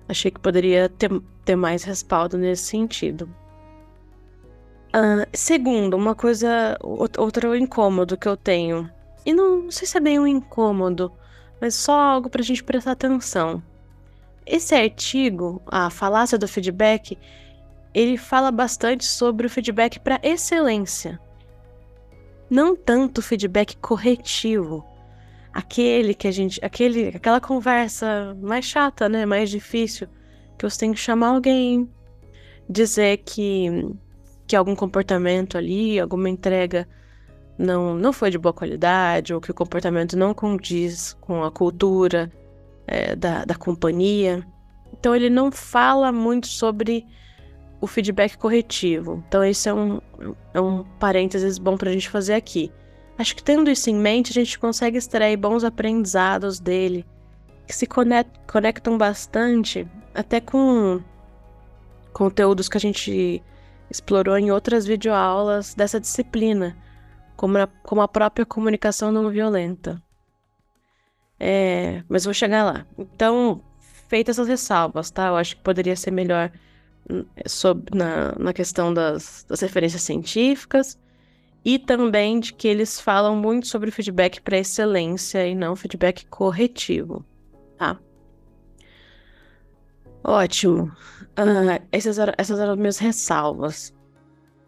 Achei 0.08 0.30
que 0.30 0.40
poderia 0.40 0.88
ter, 0.90 1.10
ter 1.44 1.56
mais 1.56 1.84
respaldo 1.84 2.38
nesse 2.38 2.64
sentido. 2.64 3.30
Uh, 4.96 5.28
segundo, 5.34 5.98
uma 5.98 6.16
coisa, 6.16 6.78
outro 6.82 7.56
incômodo 7.56 8.18
que 8.18 8.28
eu 8.28 8.38
tenho. 8.38 8.90
E 9.26 9.34
não, 9.34 9.64
não 9.64 9.72
sei 9.72 9.88
se 9.88 9.98
é 9.98 10.00
bem 10.00 10.20
um 10.20 10.28
incômodo, 10.28 11.12
mas 11.60 11.76
só 11.76 12.00
algo 12.00 12.30
para 12.30 12.42
a 12.42 12.46
gente 12.46 12.64
prestar 12.64 12.92
atenção. 12.92 13.62
Esse 14.46 14.76
artigo, 14.76 15.62
a 15.66 15.90
falácia 15.90 16.38
do 16.38 16.48
feedback, 16.48 17.18
ele 17.94 18.18
fala 18.18 18.52
bastante 18.52 19.04
sobre 19.04 19.48
o 19.48 19.50
feedback 19.50 20.00
para 20.00 20.20
excelência. 20.22 21.20
Não 22.50 22.76
tanto 22.76 23.18
o 23.18 23.24
feedback 23.24 23.76
corretivo 23.78 24.86
aquele 25.56 26.14
que 26.14 26.28
a 26.28 26.32
gente, 26.32 26.60
aquele, 26.62 27.08
aquela 27.16 27.40
conversa 27.40 28.36
mais 28.42 28.66
chata, 28.66 29.08
né, 29.08 29.26
mais 29.26 29.50
difícil, 29.50 30.06
que 30.58 30.70
você 30.70 30.80
tem 30.80 30.92
que 30.92 31.00
chamar 31.00 31.30
alguém, 31.30 31.90
dizer 32.70 33.18
que 33.26 33.96
que 34.48 34.56
algum 34.56 34.76
comportamento 34.76 35.58
ali, 35.58 36.00
alguma 36.00 36.30
entrega 36.30 36.88
não 37.58 37.96
não 37.96 38.14
foi 38.14 38.30
de 38.30 38.38
boa 38.38 38.54
qualidade 38.54 39.34
ou 39.34 39.42
que 39.42 39.50
o 39.50 39.54
comportamento 39.56 40.16
não 40.18 40.34
condiz 40.34 41.14
com 41.22 41.44
a 41.44 41.50
cultura 41.50 42.32
é, 42.86 43.16
da, 43.16 43.46
da 43.46 43.56
companhia. 43.56 44.46
Então 44.94 45.16
ele 45.16 45.30
não 45.30 45.52
fala 45.52 46.12
muito 46.12 46.48
sobre 46.48 47.06
o 47.82 47.88
feedback 47.88 48.38
corretivo. 48.38 49.24
Então 49.28 49.44
esse 49.44 49.70
é 49.70 49.74
um, 49.74 50.02
é 50.54 50.62
um 50.62 50.84
parênteses 51.00 51.58
bom 51.58 51.78
para 51.78 51.90
a 51.90 51.94
gente 51.94 52.10
fazer 52.10 52.34
aqui. 52.34 52.72
Acho 53.18 53.36
que 53.36 53.44
tendo 53.44 53.70
isso 53.70 53.90
em 53.90 53.96
mente, 53.96 54.32
a 54.32 54.34
gente 54.34 54.60
consegue 54.60 54.98
extrair 54.98 55.38
bons 55.38 55.64
aprendizados 55.64 56.60
dele, 56.60 57.06
que 57.66 57.74
se 57.74 57.88
conectam 57.88 58.98
bastante 58.98 59.88
até 60.14 60.42
com 60.42 61.02
conteúdos 62.12 62.68
que 62.68 62.78
a 62.78 62.80
gente 62.80 63.42
explorou 63.90 64.38
em 64.38 64.52
outras 64.52 64.86
videoaulas 64.86 65.74
dessa 65.74 66.00
disciplina, 66.00 66.76
como 67.36 67.58
a, 67.58 67.68
como 67.84 68.02
a 68.02 68.08
própria 68.08 68.46
comunicação 68.46 69.12
não 69.12 69.30
violenta. 69.30 70.02
É, 71.40 72.04
mas 72.10 72.26
vou 72.26 72.34
chegar 72.34 72.64
lá. 72.64 72.86
Então, 72.98 73.62
feitas 74.08 74.40
as 74.40 74.48
ressalvas, 74.48 75.12
tá? 75.12 75.28
Eu 75.28 75.36
acho 75.36 75.56
que 75.56 75.62
poderia 75.62 75.96
ser 75.96 76.12
melhor 76.12 76.52
hum, 77.10 77.26
sobre, 77.46 77.98
na, 77.98 78.34
na 78.38 78.54
questão 78.54 78.94
das, 78.94 79.46
das 79.48 79.62
referências 79.62 80.02
científicas 80.02 80.98
e 81.66 81.80
também 81.80 82.40
de 82.40 82.54
que 82.54 82.68
eles 82.68 83.02
falam 83.02 83.36
muito 83.36 83.66
sobre 83.66 83.90
feedback 83.90 84.40
para 84.40 84.60
excelência 84.60 85.48
e 85.48 85.56
não 85.56 85.76
feedback 85.76 86.24
corretivo, 86.28 87.26
tá? 87.76 88.00
Ótimo. 90.24 90.92
Uh, 91.38 91.84
essas, 91.92 92.20
eram, 92.20 92.34
essas 92.38 92.60
eram 92.60 92.76
minhas 92.76 93.00
ressalvas. 93.00 93.92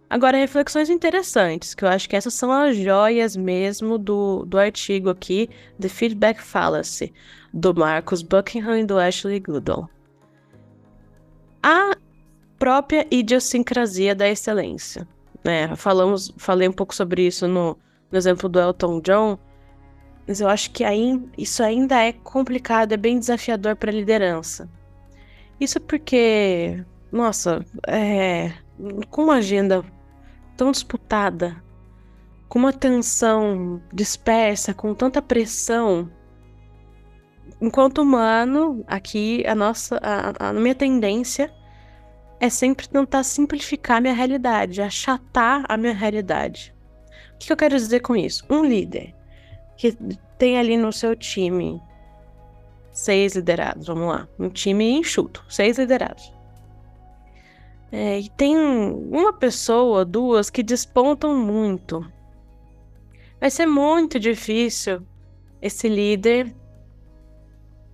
Agora, 0.10 0.38
reflexões 0.38 0.90
interessantes, 0.90 1.76
que 1.76 1.84
eu 1.84 1.90
acho 1.90 2.10
que 2.10 2.16
essas 2.16 2.34
são 2.34 2.52
as 2.52 2.76
joias 2.76 3.36
mesmo 3.36 3.98
do, 3.98 4.46
do 4.46 4.58
artigo 4.58 5.10
aqui, 5.10 5.50
The 5.80 5.90
Feedback 5.90 6.42
Fallacy, 6.42 7.14
do 7.54 7.76
Marcus 7.76 8.24
Buckingham 8.24 8.80
e 8.80 8.86
do 8.86 8.98
Ashley 8.98 9.40
Goodall. 9.40 9.90
A 11.62 11.96
própria 12.58 13.06
idiosincrasia 13.12 14.16
da 14.16 14.28
excelência. 14.28 15.08
Né? 15.48 15.74
Falamos, 15.78 16.30
falei 16.36 16.68
um 16.68 16.74
pouco 16.74 16.94
sobre 16.94 17.26
isso 17.26 17.48
no, 17.48 17.80
no 18.12 18.18
exemplo 18.18 18.50
do 18.50 18.60
Elton 18.60 19.00
John, 19.00 19.40
mas 20.28 20.42
eu 20.42 20.50
acho 20.50 20.72
que 20.72 20.84
aí, 20.84 21.24
isso 21.38 21.64
ainda 21.64 22.04
é 22.04 22.12
complicado, 22.12 22.92
é 22.92 22.98
bem 22.98 23.18
desafiador 23.18 23.78
para 23.78 23.90
a 23.90 23.94
liderança. 23.94 24.70
Isso 25.58 25.80
porque, 25.80 26.84
nossa, 27.10 27.66
é, 27.88 28.52
com 29.10 29.24
uma 29.24 29.36
agenda 29.36 29.86
tão 30.58 30.70
disputada, 30.70 31.64
com 32.50 32.60
uma 32.60 32.74
tensão 32.74 33.82
dispersa, 33.94 34.74
com 34.74 34.94
tanta 34.94 35.22
pressão, 35.22 36.12
enquanto 37.62 38.02
humano, 38.02 38.84
aqui 38.86 39.48
a 39.48 39.56
nossa, 39.56 39.98
a, 40.04 40.50
a 40.50 40.52
minha 40.52 40.76
tendência 40.76 41.50
é 42.40 42.50
sempre 42.50 42.88
tentar 42.88 43.24
simplificar 43.24 44.02
minha 44.02 44.14
realidade, 44.14 44.82
achatar 44.82 45.64
a 45.68 45.78
minha 45.78 45.94
realidade. 45.94 46.74
O 47.34 47.38
que 47.38 47.52
eu 47.52 47.58
quero 47.58 47.76
dizer 47.76 48.02
com 48.02 48.16
isso? 48.16 48.44
Um 48.50 48.64
líder 48.64 49.14
que 49.76 49.96
tem 50.38 50.58
ali 50.58 50.78
no 50.78 50.92
seu 50.92 51.16
time 51.16 51.82
seis 52.92 53.36
liderados, 53.36 53.88
vamos 53.88 54.08
lá, 54.08 54.28
um 54.40 54.50
time 54.50 54.90
enxuto, 54.92 55.46
seis 55.48 55.78
liderados. 55.78 56.34
É, 57.92 58.20
e 58.20 58.30
tem 58.30 58.58
uma 58.58 59.32
pessoa, 59.32 60.04
duas 60.04 60.50
que 60.50 60.62
despontam 60.62 61.38
muito. 61.38 62.06
Vai 63.40 63.50
ser 63.50 63.66
muito 63.66 64.20
difícil 64.20 65.02
esse 65.62 65.88
líder 65.88 66.54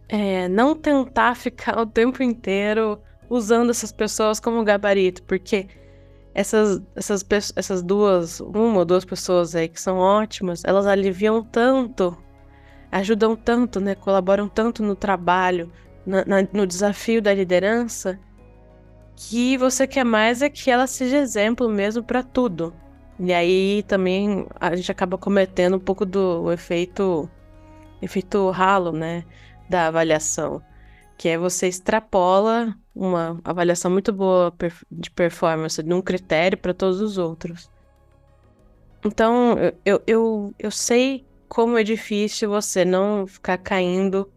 é, 0.10 0.48
não 0.48 0.76
tentar 0.76 1.36
ficar 1.38 1.78
o 1.80 1.86
tempo 1.86 2.24
inteiro 2.24 3.00
usando 3.34 3.72
essas 3.72 3.92
pessoas 3.92 4.40
como 4.40 4.64
gabarito, 4.64 5.24
porque 5.24 5.68
essas, 6.36 6.82
essas, 6.96 7.26
essas 7.56 7.82
duas, 7.82 8.40
uma 8.40 8.80
ou 8.80 8.86
duas 8.86 9.04
pessoas 9.04 9.56
aí 9.56 9.68
que 9.68 9.82
são 9.82 9.98
ótimas, 9.98 10.64
elas 10.64 10.86
aliviam 10.86 11.44
tanto, 11.44 12.16
ajudam 12.92 13.36
tanto, 13.36 13.80
né? 13.80 13.96
Colaboram 13.96 14.48
tanto 14.48 14.84
no 14.84 14.96
trabalho, 14.96 15.72
na, 16.06 16.24
na, 16.26 16.48
no 16.54 16.68
desafio 16.68 17.22
da 17.22 17.34
liderança, 17.34 18.20
que 19.16 19.58
você 19.58 19.88
quer 19.88 20.04
mais 20.04 20.42
é 20.44 20.50
que 20.50 20.70
ela 20.70 20.86
seja 20.86 21.18
exemplo 21.18 21.68
mesmo 21.68 22.04
para 22.04 22.22
tudo. 22.22 22.74
E 23.20 23.34
aí 23.34 23.84
também 23.88 24.46
a 24.60 24.76
gente 24.76 24.92
acaba 24.92 25.18
cometendo 25.18 25.78
um 25.78 25.80
pouco 25.80 26.06
do 26.06 26.52
efeito 26.52 27.30
efeito 28.02 28.50
ralo, 28.52 28.92
né, 28.92 29.24
da 29.70 29.88
avaliação 29.88 30.62
que 31.18 31.30
é 31.30 31.38
você 31.38 31.68
extrapola 31.68 32.76
uma 32.96 33.40
avaliação 33.44 33.90
muito 33.92 34.12
boa 34.12 34.54
de 34.92 35.10
performance 35.12 35.82
de 35.82 35.94
um 35.94 36.02
critério 36.02 36.58
para 36.58 36.74
todos 36.74 37.02
os 37.02 37.18
outros. 37.18 37.70
Então, 39.06 39.58
eu, 39.86 40.02
eu, 40.08 40.56
eu 40.58 40.72
sei 40.72 41.26
como 41.48 41.78
é 41.78 41.84
difícil 41.84 42.50
você 42.50 42.86
não 42.86 43.28
ficar 43.28 43.58
caindo 43.58 44.32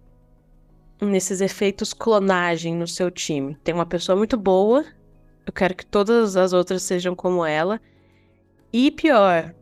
nesses 1.01 1.41
efeitos 1.41 1.93
clonagem 1.93 2.75
no 2.75 2.87
seu 2.87 3.11
time. 3.11 3.55
Tem 3.63 3.75
uma 3.75 3.87
pessoa 3.87 4.17
muito 4.17 4.37
boa, 4.37 4.85
eu 5.47 5.53
quero 5.53 5.75
que 5.75 5.87
todas 5.87 6.37
as 6.37 6.53
outras 6.53 6.83
sejam 6.83 7.15
como 7.15 7.45
ela, 7.45 7.81
E 8.73 8.91
pior, 8.91 9.55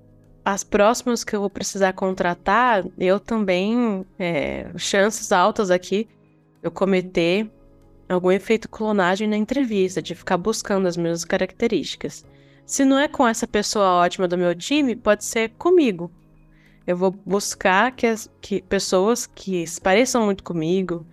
as 0.44 0.64
próximas 0.64 1.23
que 1.23 1.37
eu 1.37 1.40
vou 1.40 1.50
precisar 1.50 1.92
contratar, 1.92 2.85
eu 2.99 3.21
também, 3.21 4.04
é, 4.18 4.71
chances 4.76 5.30
altas 5.33 5.71
aqui, 5.71 6.09
eu 6.64 6.71
cometer 6.71 7.49
algum 8.09 8.30
efeito 8.30 8.71
clonagem 8.71 9.28
na 9.28 9.37
entrevista, 9.37 10.00
de 10.00 10.14
ficar 10.14 10.38
buscando 10.38 10.88
as 10.88 10.97
mesmas 10.97 11.25
características. 11.25 12.25
Se 12.64 12.87
não 12.87 12.99
é 12.99 13.06
com 13.06 13.28
essa 13.28 13.47
pessoa 13.47 14.02
ótima 14.02 14.26
do 14.26 14.38
meu 14.38 14.54
time, 14.54 14.97
pode 14.97 15.25
ser 15.26 15.50
comigo. 15.50 16.11
Eu 16.87 16.97
vou 16.97 17.11
buscar 17.11 17.92
que, 17.92 18.06
as, 18.06 18.30
que 18.40 18.62
pessoas 18.62 19.26
que 19.26 19.64
pareçam 19.83 20.25
muito 20.25 20.42
comigo, 20.42 21.06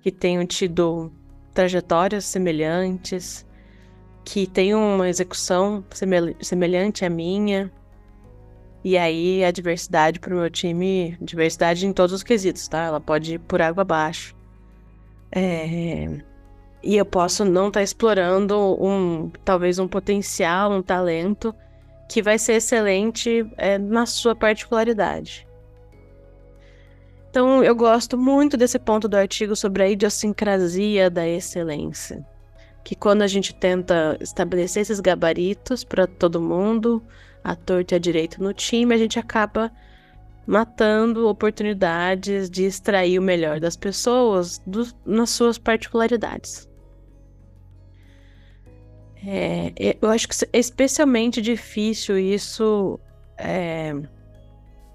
que 0.00 0.10
tenham 0.10 0.46
tido 0.46 1.12
trajetórias 1.52 2.24
semelhantes, 2.24 3.46
que 4.24 4.46
tenham 4.46 4.94
uma 4.94 5.08
execução 5.08 5.84
semelhante 6.40 7.04
à 7.04 7.10
minha. 7.10 7.70
E 8.82 8.96
aí 8.96 9.44
a 9.44 9.50
diversidade 9.50 10.20
para 10.20 10.34
o 10.34 10.38
meu 10.38 10.48
time, 10.48 11.18
diversidade 11.20 11.86
em 11.86 11.92
todos 11.92 12.14
os 12.14 12.22
quesitos, 12.22 12.66
tá? 12.66 12.84
Ela 12.84 13.00
pode 13.00 13.34
ir 13.34 13.40
por 13.40 13.60
água 13.60 13.82
abaixo. 13.82 14.34
É... 15.30 16.20
E 16.82 16.96
eu 16.96 17.04
posso 17.04 17.44
não 17.44 17.68
estar 17.68 17.80
tá 17.80 17.84
explorando 17.84 18.56
um, 18.80 19.30
talvez 19.44 19.78
um 19.78 19.88
potencial, 19.88 20.70
um 20.70 20.82
talento 20.82 21.54
que 22.08 22.22
vai 22.22 22.38
ser 22.38 22.54
excelente 22.54 23.44
é, 23.56 23.76
na 23.76 24.06
sua 24.06 24.36
particularidade. 24.36 25.46
Então, 27.28 27.62
eu 27.62 27.74
gosto 27.74 28.16
muito 28.16 28.56
desse 28.56 28.78
ponto 28.78 29.08
do 29.08 29.16
artigo 29.16 29.54
sobre 29.54 29.82
a 29.82 29.90
idiosincrasia 29.90 31.10
da 31.10 31.28
excelência. 31.28 32.24
Que 32.82 32.94
quando 32.94 33.22
a 33.22 33.26
gente 33.26 33.54
tenta 33.54 34.16
estabelecer 34.20 34.82
esses 34.82 35.00
gabaritos 35.00 35.84
para 35.84 36.06
todo 36.06 36.40
mundo, 36.40 37.02
a 37.42 37.54
torta 37.54 37.94
e 37.94 37.96
a 37.96 37.98
direito 37.98 38.42
no 38.42 38.54
time, 38.54 38.94
a 38.94 38.98
gente 38.98 39.18
acaba 39.18 39.70
matando 40.46 41.28
oportunidades 41.28 42.48
de 42.48 42.64
extrair 42.64 43.18
o 43.18 43.22
melhor 43.22 43.58
das 43.58 43.76
pessoas 43.76 44.62
do, 44.64 44.86
nas 45.04 45.30
suas 45.30 45.58
particularidades. 45.58 46.68
É, 49.26 49.72
eu 50.00 50.08
acho 50.08 50.28
que 50.28 50.34
é 50.52 50.58
especialmente 50.58 51.42
difícil 51.42 52.16
isso 52.16 53.00
é, 53.36 53.92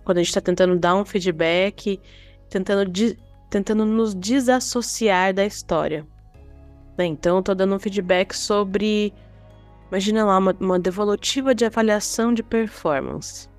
quando 0.06 0.20
a 0.20 0.22
gente 0.22 0.30
está 0.30 0.40
tentando 0.40 0.80
dar 0.80 0.96
um 0.96 1.04
feedback, 1.04 2.00
tentando, 2.50 2.90
tentando 3.50 3.86
nos 3.86 4.16
desassociar 4.16 5.34
da 5.34 5.46
história. 5.46 6.08
Né? 6.98 7.08
Então, 7.08 7.40
estou 7.40 7.54
dando 7.54 7.76
um 7.76 7.80
feedback 7.80 8.34
sobre, 8.34 9.14
imagina 9.90 10.24
lá, 10.24 10.38
uma, 10.38 10.56
uma 10.62 10.80
devolutiva 10.80 11.54
de 11.54 11.66
avaliação 11.66 12.34
de 12.34 12.42
performance 12.42 13.51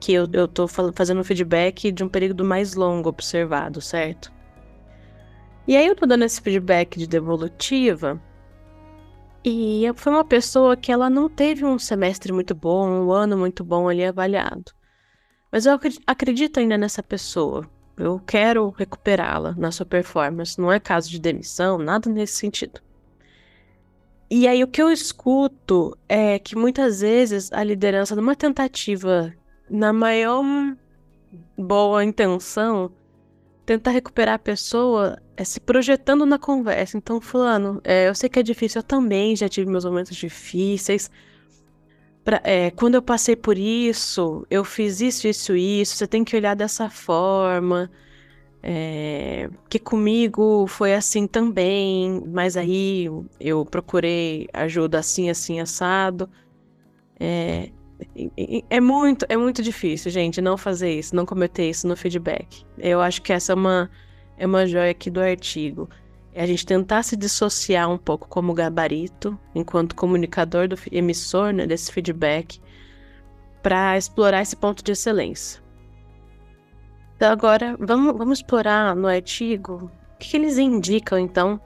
que 0.00 0.12
eu, 0.12 0.26
eu 0.32 0.48
tô 0.48 0.66
fazendo 0.66 1.20
um 1.20 1.24
feedback 1.24 1.92
de 1.92 2.02
um 2.02 2.08
período 2.08 2.44
mais 2.44 2.74
longo 2.74 3.08
observado, 3.08 3.80
certo? 3.80 4.32
E 5.68 5.76
aí 5.76 5.86
eu 5.86 5.94
tô 5.94 6.06
dando 6.06 6.24
esse 6.24 6.40
feedback 6.40 6.98
de 6.98 7.06
devolutiva 7.06 8.20
e 9.44 9.84
foi 9.94 10.12
uma 10.12 10.24
pessoa 10.24 10.76
que 10.76 10.90
ela 10.90 11.08
não 11.08 11.28
teve 11.28 11.64
um 11.64 11.78
semestre 11.78 12.32
muito 12.32 12.54
bom, 12.54 12.88
um 12.88 13.12
ano 13.12 13.36
muito 13.38 13.62
bom 13.62 13.88
ali 13.88 14.04
avaliado. 14.04 14.72
Mas 15.50 15.66
eu 15.66 15.78
acredito 16.06 16.60
ainda 16.60 16.76
nessa 16.76 17.02
pessoa. 17.02 17.68
Eu 17.96 18.20
quero 18.20 18.68
recuperá-la 18.70 19.54
na 19.56 19.70
sua 19.72 19.84
performance. 19.84 20.60
Não 20.60 20.72
é 20.72 20.78
caso 20.78 21.10
de 21.10 21.18
demissão, 21.18 21.78
nada 21.78 22.08
nesse 22.10 22.34
sentido. 22.34 22.80
E 24.30 24.46
aí 24.46 24.62
o 24.62 24.68
que 24.68 24.80
eu 24.80 24.92
escuto 24.92 25.96
é 26.08 26.38
que 26.38 26.54
muitas 26.54 27.00
vezes 27.00 27.52
a 27.52 27.64
liderança, 27.64 28.14
numa 28.14 28.36
tentativa 28.36 29.34
na 29.70 29.92
maior 29.92 30.44
boa 31.56 32.04
intenção, 32.04 32.90
tentar 33.64 33.92
recuperar 33.92 34.34
a 34.34 34.38
pessoa 34.38 35.18
é 35.36 35.44
se 35.44 35.60
projetando 35.60 36.26
na 36.26 36.38
conversa. 36.38 36.96
Então, 36.98 37.20
fulano, 37.20 37.80
é, 37.84 38.08
eu 38.08 38.14
sei 38.14 38.28
que 38.28 38.38
é 38.38 38.42
difícil, 38.42 38.80
eu 38.80 38.82
também 38.82 39.36
já 39.36 39.48
tive 39.48 39.70
meus 39.70 39.84
momentos 39.84 40.16
difíceis. 40.16 41.10
Pra, 42.24 42.40
é, 42.44 42.70
quando 42.72 42.96
eu 42.96 43.02
passei 43.02 43.36
por 43.36 43.56
isso, 43.56 44.46
eu 44.50 44.64
fiz 44.64 45.00
isso, 45.00 45.26
isso, 45.28 45.56
isso. 45.56 45.96
Você 45.96 46.06
tem 46.06 46.24
que 46.24 46.36
olhar 46.36 46.54
dessa 46.54 46.90
forma. 46.90 47.90
É, 48.62 49.48
que 49.70 49.78
comigo 49.78 50.66
foi 50.66 50.92
assim 50.94 51.26
também, 51.26 52.22
mas 52.26 52.58
aí 52.58 53.08
eu 53.40 53.64
procurei 53.64 54.48
ajuda 54.52 54.98
assim, 54.98 55.30
assim, 55.30 55.60
assado. 55.60 56.28
É, 57.18 57.70
é 58.68 58.80
muito, 58.80 59.26
é 59.28 59.36
muito 59.36 59.62
difícil, 59.62 60.10
gente, 60.10 60.40
não 60.40 60.56
fazer 60.56 60.92
isso, 60.92 61.14
não 61.14 61.26
cometer 61.26 61.68
isso 61.68 61.86
no 61.86 61.96
feedback. 61.96 62.64
Eu 62.78 63.00
acho 63.00 63.22
que 63.22 63.32
essa 63.32 63.52
é 63.52 63.54
uma, 63.54 63.90
é 64.36 64.46
uma 64.46 64.66
joia 64.66 64.90
aqui 64.90 65.10
do 65.10 65.20
artigo. 65.20 65.88
É 66.32 66.42
a 66.42 66.46
gente 66.46 66.64
tentar 66.64 67.02
se 67.02 67.16
dissociar 67.16 67.90
um 67.90 67.98
pouco 67.98 68.28
como 68.28 68.54
gabarito, 68.54 69.38
enquanto 69.54 69.96
comunicador 69.96 70.68
do 70.68 70.76
emissor 70.90 71.52
né, 71.52 71.66
desse 71.66 71.92
feedback, 71.92 72.60
para 73.62 73.98
explorar 73.98 74.42
esse 74.42 74.56
ponto 74.56 74.82
de 74.82 74.92
excelência. 74.92 75.60
Então, 77.16 77.30
agora, 77.30 77.76
vamos, 77.78 78.16
vamos 78.16 78.38
explorar 78.38 78.96
no 78.96 79.06
artigo 79.06 79.90
o 80.14 80.18
que, 80.18 80.30
que 80.30 80.36
eles 80.36 80.56
indicam, 80.56 81.18
então, 81.18 81.60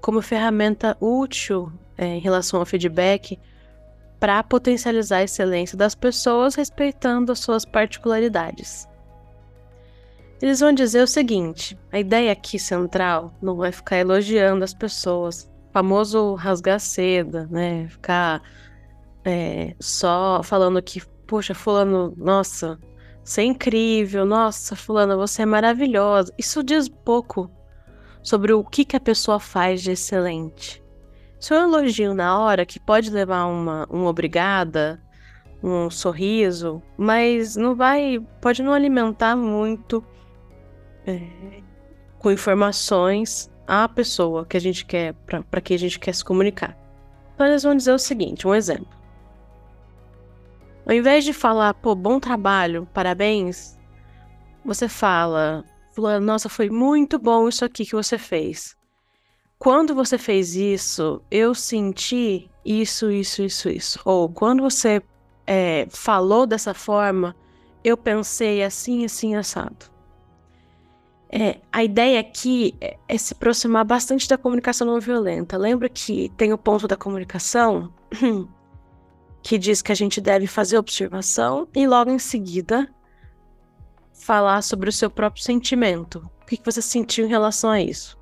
como 0.00 0.22
ferramenta 0.22 0.96
útil 1.00 1.70
é, 1.98 2.06
em 2.06 2.20
relação 2.20 2.60
ao 2.60 2.66
feedback 2.66 3.38
para 4.18 4.42
potencializar 4.42 5.18
a 5.18 5.24
excelência 5.24 5.76
das 5.76 5.94
pessoas 5.94 6.54
respeitando 6.54 7.32
as 7.32 7.38
suas 7.38 7.64
particularidades. 7.64 8.88
Eles 10.40 10.60
vão 10.60 10.72
dizer 10.72 11.02
o 11.02 11.06
seguinte: 11.06 11.78
a 11.90 11.98
ideia 11.98 12.32
aqui 12.32 12.58
central 12.58 13.32
não 13.40 13.56
vai 13.56 13.72
ficar 13.72 13.98
elogiando 13.98 14.64
as 14.64 14.74
pessoas, 14.74 15.50
famoso 15.72 16.34
rasgar 16.34 16.80
seda, 16.80 17.46
né? 17.50 17.88
Ficar 17.88 18.42
é, 19.24 19.74
só 19.80 20.42
falando 20.42 20.82
que, 20.82 21.02
poxa, 21.26 21.54
Fulano, 21.54 22.14
nossa, 22.16 22.78
você 23.24 23.40
é 23.40 23.44
incrível, 23.44 24.24
nossa, 24.24 24.76
Fulano, 24.76 25.16
você 25.16 25.42
é 25.42 25.46
maravilhosa. 25.46 26.32
Isso 26.38 26.62
diz 26.62 26.88
pouco 26.88 27.50
sobre 28.22 28.52
o 28.52 28.62
que, 28.62 28.84
que 28.84 28.96
a 28.96 29.00
pessoa 29.00 29.40
faz 29.40 29.82
de 29.82 29.92
excelente. 29.92 30.82
Se 31.38 31.52
um 31.52 31.58
elogio 31.58 32.14
na 32.14 32.38
hora, 32.38 32.64
que 32.64 32.80
pode 32.80 33.10
levar 33.10 33.44
uma, 33.46 33.86
uma 33.90 34.08
obrigada, 34.08 35.02
um 35.62 35.90
sorriso, 35.90 36.82
mas 36.96 37.56
não 37.56 37.74
vai, 37.74 38.18
pode 38.40 38.62
não 38.62 38.72
alimentar 38.72 39.36
muito 39.36 40.04
é, 41.06 41.20
com 42.18 42.30
informações 42.30 43.50
a 43.66 43.88
pessoa 43.88 44.46
que 44.46 44.56
a 44.56 44.60
gente 44.60 44.86
quer, 44.86 45.14
para 45.50 45.60
que 45.60 45.74
a 45.74 45.78
gente 45.78 45.98
quer 45.98 46.14
se 46.14 46.24
comunicar. 46.24 46.76
Então 47.34 47.46
eles 47.46 47.62
vão 47.62 47.76
dizer 47.76 47.92
o 47.92 47.98
seguinte, 47.98 48.46
um 48.46 48.54
exemplo. 48.54 48.96
Ao 50.86 50.94
invés 50.94 51.24
de 51.24 51.32
falar, 51.32 51.74
pô, 51.74 51.94
bom 51.94 52.18
trabalho, 52.20 52.88
parabéns, 52.94 53.76
você 54.64 54.88
fala, 54.88 55.64
nossa, 56.22 56.48
foi 56.48 56.70
muito 56.70 57.18
bom 57.18 57.48
isso 57.48 57.64
aqui 57.64 57.84
que 57.84 57.94
você 57.94 58.16
fez 58.16 58.75
quando 59.58 59.94
você 59.94 60.18
fez 60.18 60.54
isso, 60.54 61.22
eu 61.30 61.54
senti 61.54 62.50
isso, 62.64 63.10
isso, 63.10 63.42
isso, 63.42 63.68
isso. 63.68 64.00
Ou 64.04 64.28
quando 64.28 64.62
você 64.62 65.02
é, 65.46 65.86
falou 65.90 66.46
dessa 66.46 66.74
forma, 66.74 67.34
eu 67.82 67.96
pensei 67.96 68.62
assim, 68.62 69.04
assim, 69.04 69.34
assado. 69.34 69.86
É, 71.28 71.60
a 71.72 71.82
ideia 71.82 72.20
aqui 72.20 72.74
é, 72.80 72.96
é, 73.08 73.18
se 73.18 73.32
aproximar 73.32 73.84
bastante 73.84 74.28
da 74.28 74.38
comunicação 74.38 74.86
não 74.86 75.00
violenta. 75.00 75.56
Lembra 75.56 75.88
que 75.88 76.30
tem 76.36 76.52
o 76.52 76.58
ponto 76.58 76.86
da 76.86 76.96
comunicação 76.96 77.92
que 79.42 79.58
diz 79.58 79.82
que 79.82 79.92
a 79.92 79.94
gente 79.94 80.20
deve 80.20 80.46
fazer 80.46 80.78
observação 80.78 81.66
e 81.74 81.86
logo 81.86 82.10
em 82.10 82.18
seguida 82.18 82.88
falar 84.12 84.62
sobre 84.62 84.88
o 84.88 84.92
seu 84.92 85.10
próprio 85.10 85.42
sentimento. 85.42 86.30
O 86.42 86.46
que, 86.46 86.56
que 86.56 86.64
você 86.64 86.82
sentiu 86.82 87.26
em 87.26 87.28
relação 87.28 87.70
a 87.70 87.80
isso? 87.80 88.16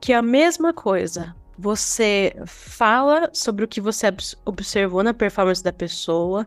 Que 0.00 0.12
é 0.12 0.16
a 0.16 0.22
mesma 0.22 0.72
coisa. 0.72 1.34
Você 1.58 2.34
fala 2.46 3.28
sobre 3.32 3.64
o 3.64 3.68
que 3.68 3.80
você 3.80 4.06
observou 4.46 5.02
na 5.02 5.12
performance 5.12 5.62
da 5.62 5.72
pessoa. 5.72 6.46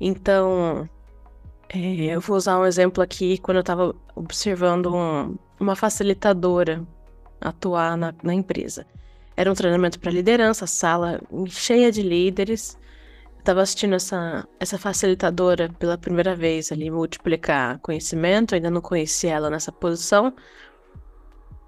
Então, 0.00 0.88
é, 1.68 2.14
eu 2.14 2.20
vou 2.20 2.36
usar 2.36 2.58
um 2.58 2.64
exemplo 2.64 3.02
aqui 3.02 3.38
quando 3.38 3.56
eu 3.56 3.62
estava 3.62 3.94
observando 4.14 4.94
um, 4.94 5.36
uma 5.58 5.74
facilitadora 5.74 6.86
atuar 7.40 7.96
na, 7.96 8.14
na 8.22 8.32
empresa. 8.32 8.86
Era 9.36 9.50
um 9.50 9.54
treinamento 9.54 9.98
para 10.00 10.10
liderança, 10.10 10.66
sala 10.66 11.20
cheia 11.48 11.90
de 11.90 12.02
líderes. 12.02 12.78
Estava 13.38 13.62
assistindo 13.62 13.94
essa, 13.94 14.46
essa 14.58 14.78
facilitadora 14.78 15.68
pela 15.78 15.96
primeira 15.96 16.34
vez 16.34 16.70
ali, 16.72 16.90
multiplicar 16.90 17.78
conhecimento, 17.78 18.54
ainda 18.54 18.70
não 18.70 18.80
conhecia 18.80 19.32
ela 19.34 19.48
nessa 19.48 19.72
posição. 19.72 20.34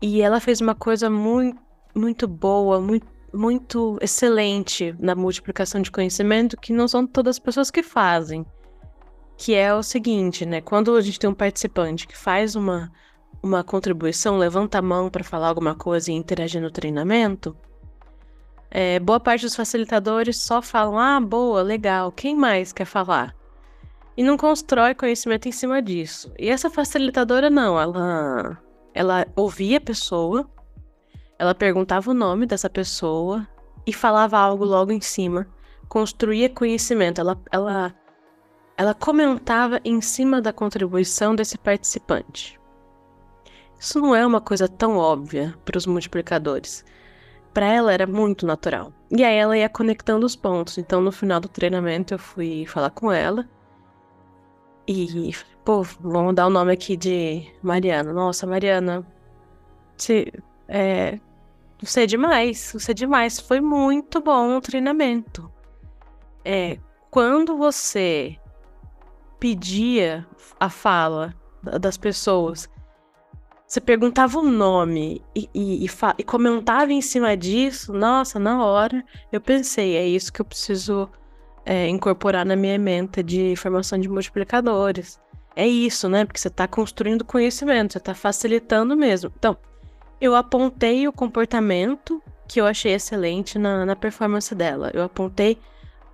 E 0.00 0.22
ela 0.22 0.40
fez 0.40 0.60
uma 0.60 0.74
coisa 0.74 1.10
muito, 1.10 1.60
muito 1.94 2.26
boa, 2.26 2.80
muito, 2.80 3.06
muito 3.32 3.98
excelente 4.00 4.94
na 4.98 5.14
multiplicação 5.14 5.82
de 5.82 5.90
conhecimento 5.90 6.56
que 6.56 6.72
não 6.72 6.88
são 6.88 7.06
todas 7.06 7.36
as 7.36 7.38
pessoas 7.38 7.70
que 7.70 7.82
fazem. 7.82 8.46
Que 9.36 9.54
é 9.54 9.74
o 9.74 9.82
seguinte, 9.82 10.46
né? 10.46 10.60
Quando 10.60 10.94
a 10.96 11.00
gente 11.00 11.18
tem 11.18 11.28
um 11.28 11.34
participante 11.34 12.06
que 12.06 12.16
faz 12.16 12.54
uma, 12.54 12.90
uma 13.42 13.62
contribuição, 13.62 14.38
levanta 14.38 14.78
a 14.78 14.82
mão 14.82 15.10
para 15.10 15.24
falar 15.24 15.48
alguma 15.48 15.74
coisa 15.74 16.10
e 16.10 16.14
interagir 16.14 16.60
no 16.60 16.70
treinamento, 16.70 17.56
é, 18.70 19.00
boa 19.00 19.18
parte 19.18 19.42
dos 19.42 19.56
facilitadores 19.56 20.38
só 20.38 20.62
falam: 20.62 20.98
ah, 20.98 21.20
boa, 21.20 21.62
legal, 21.62 22.12
quem 22.12 22.36
mais 22.36 22.72
quer 22.72 22.84
falar? 22.84 23.34
E 24.16 24.22
não 24.22 24.36
constrói 24.36 24.94
conhecimento 24.94 25.48
em 25.48 25.52
cima 25.52 25.82
disso. 25.82 26.32
E 26.38 26.48
essa 26.48 26.70
facilitadora 26.70 27.48
não, 27.48 27.80
ela, 27.80 28.58
ela 28.94 29.26
ouvia 29.37 29.79
a 29.79 29.81
pessoa, 29.81 30.48
ela 31.38 31.55
perguntava 31.55 32.11
o 32.11 32.14
nome 32.14 32.46
dessa 32.46 32.68
pessoa 32.68 33.46
e 33.87 33.92
falava 33.92 34.38
algo 34.38 34.64
logo 34.64 34.92
em 34.92 35.00
cima, 35.00 35.46
construía 35.88 36.48
conhecimento, 36.48 37.20
ela, 37.20 37.40
ela, 37.50 37.94
ela 38.76 38.94
comentava 38.94 39.81
em 39.85 40.00
cima 40.00 40.40
da 40.40 40.53
contribuição 40.53 41.35
desse 41.35 41.57
participante. 41.57 42.61
Isso 43.79 43.98
não 43.98 44.14
é 44.14 44.26
uma 44.26 44.42
coisa 44.42 44.68
tão 44.68 44.98
óbvia 44.98 45.55
para 45.64 45.79
os 45.79 45.87
multiplicadores. 45.87 46.85
Para 47.55 47.66
ela 47.66 47.92
era 47.92 48.07
muito 48.07 48.46
natural. 48.46 48.92
E 49.11 49.24
aí 49.24 49.37
ela 49.37 49.57
ia 49.57 49.70
conectando 49.70 50.26
os 50.26 50.37
pontos. 50.37 50.76
Então 50.76 51.00
no 51.00 51.11
final 51.11 51.40
do 51.40 51.48
treinamento 51.48 52.12
eu 52.12 52.18
fui 52.18 52.66
falar 52.66 52.90
com 52.90 53.11
ela. 53.11 53.48
E, 54.92 55.33
pô, 55.64 55.85
vamos 56.00 56.35
dar 56.35 56.48
o 56.48 56.50
nome 56.50 56.72
aqui 56.72 56.96
de 56.96 57.46
Mariana. 57.62 58.12
Nossa, 58.12 58.44
Mariana, 58.44 59.07
você, 59.96 60.33
é, 60.66 61.20
você 61.81 62.03
é 62.03 62.07
demais, 62.07 62.72
você 62.72 62.90
é 62.90 62.94
demais. 62.94 63.38
Foi 63.38 63.61
muito 63.61 64.20
bom 64.20 64.57
o 64.57 64.61
treinamento. 64.61 65.48
É, 66.44 66.76
quando 67.09 67.57
você 67.57 68.37
pedia 69.38 70.26
a 70.59 70.68
fala 70.68 71.37
das 71.62 71.96
pessoas, 71.96 72.68
você 73.64 73.81
perguntava 73.81 74.40
o 74.40 74.42
nome 74.42 75.24
e, 75.37 75.48
e, 75.55 75.85
e, 75.85 75.90
e, 76.18 76.24
comentava 76.24 76.92
em 76.92 77.00
cima 77.00 77.37
disso, 77.37 77.92
nossa, 77.92 78.40
na 78.40 78.64
hora 78.64 79.05
eu 79.31 79.40
pensei, 79.40 79.94
é 79.94 80.05
isso 80.05 80.33
que 80.33 80.40
eu 80.40 80.44
preciso 80.44 81.09
é, 81.70 81.87
incorporar 81.87 82.44
na 82.44 82.56
minha 82.56 82.76
mente 82.76 83.22
de 83.22 83.54
formação 83.54 83.96
de 83.96 84.09
multiplicadores. 84.09 85.20
É 85.54 85.68
isso, 85.68 86.09
né? 86.09 86.24
Porque 86.24 86.40
você 86.40 86.48
está 86.48 86.66
construindo 86.66 87.24
conhecimento, 87.24 87.92
você 87.92 87.98
está 87.98 88.12
facilitando 88.12 88.96
mesmo. 88.96 89.33
Então, 89.38 89.56
eu 90.20 90.35
apontei 90.35 91.06
o 91.06 91.12
comportamento 91.12 92.20
que 92.48 92.61
eu 92.61 92.66
achei 92.66 92.92
excelente 92.92 93.56
na, 93.56 93.87
na 93.87 93.94
performance 93.94 94.52
dela. 94.52 94.90
Eu 94.92 95.04
apontei, 95.04 95.59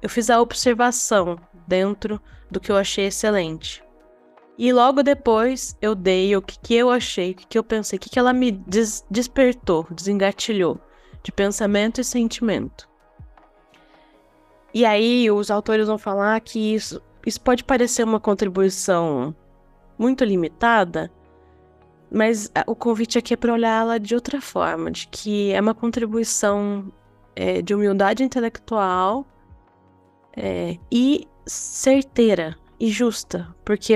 eu 0.03 0.11
fiz 0.11 0.29
a 0.29 0.43
observação 0.43 1.39
dentro 1.67 2.21
do 2.51 2.61
que 2.61 2.71
eu 2.71 2.77
achei 2.77 3.07
excelente. 3.07 3.83
E 4.59 4.71
logo 4.75 5.03
depois 5.03 5.75
eu 5.81 5.95
dei 5.95 6.37
o 6.37 6.43
que, 6.43 6.59
que 6.59 6.75
eu 6.75 6.91
achei, 6.91 7.31
o 7.31 7.35
que, 7.35 7.47
que 7.47 7.59
eu 7.59 7.65
pensei, 7.65 7.97
o 7.97 8.01
que, 8.01 8.11
que 8.11 8.19
ela 8.19 8.35
me 8.35 8.53
des 8.53 9.07
despertou, 9.11 9.87
desengatilhou 9.91 10.79
de 11.23 11.33
pensamento 11.33 11.99
e 11.99 12.05
sentimento. 12.05 12.87
E 14.77 14.85
aí 14.85 15.31
os 15.31 15.51
autores 15.51 15.87
vão 15.87 15.97
falar 15.97 16.39
que 16.39 16.75
isso, 16.75 17.01
isso 17.25 17.41
pode 17.41 17.65
parecer 17.65 18.05
uma 18.05 18.21
contribuição 18.21 19.35
muito 19.99 20.23
limitada, 20.23 21.11
mas 22.11 22.53
o 22.67 22.77
convite 22.77 23.17
aqui 23.17 23.33
é 23.33 23.39
para 23.39 23.55
olhá-la 23.55 23.97
de 23.97 24.15
outra 24.15 24.39
forma, 24.39 24.91
de 24.91 25.09
que 25.09 25.51
é 25.51 25.59
uma 25.63 25.75
contribuição 25.75 26.93
é, 27.35 27.63
de 27.63 27.75
humildade 27.75 28.23
intelectual 28.23 29.27
é, 30.37 30.77
e 30.93 31.27
certeira 31.47 32.55
e 32.79 32.91
justa, 32.91 33.49
porque 33.65 33.95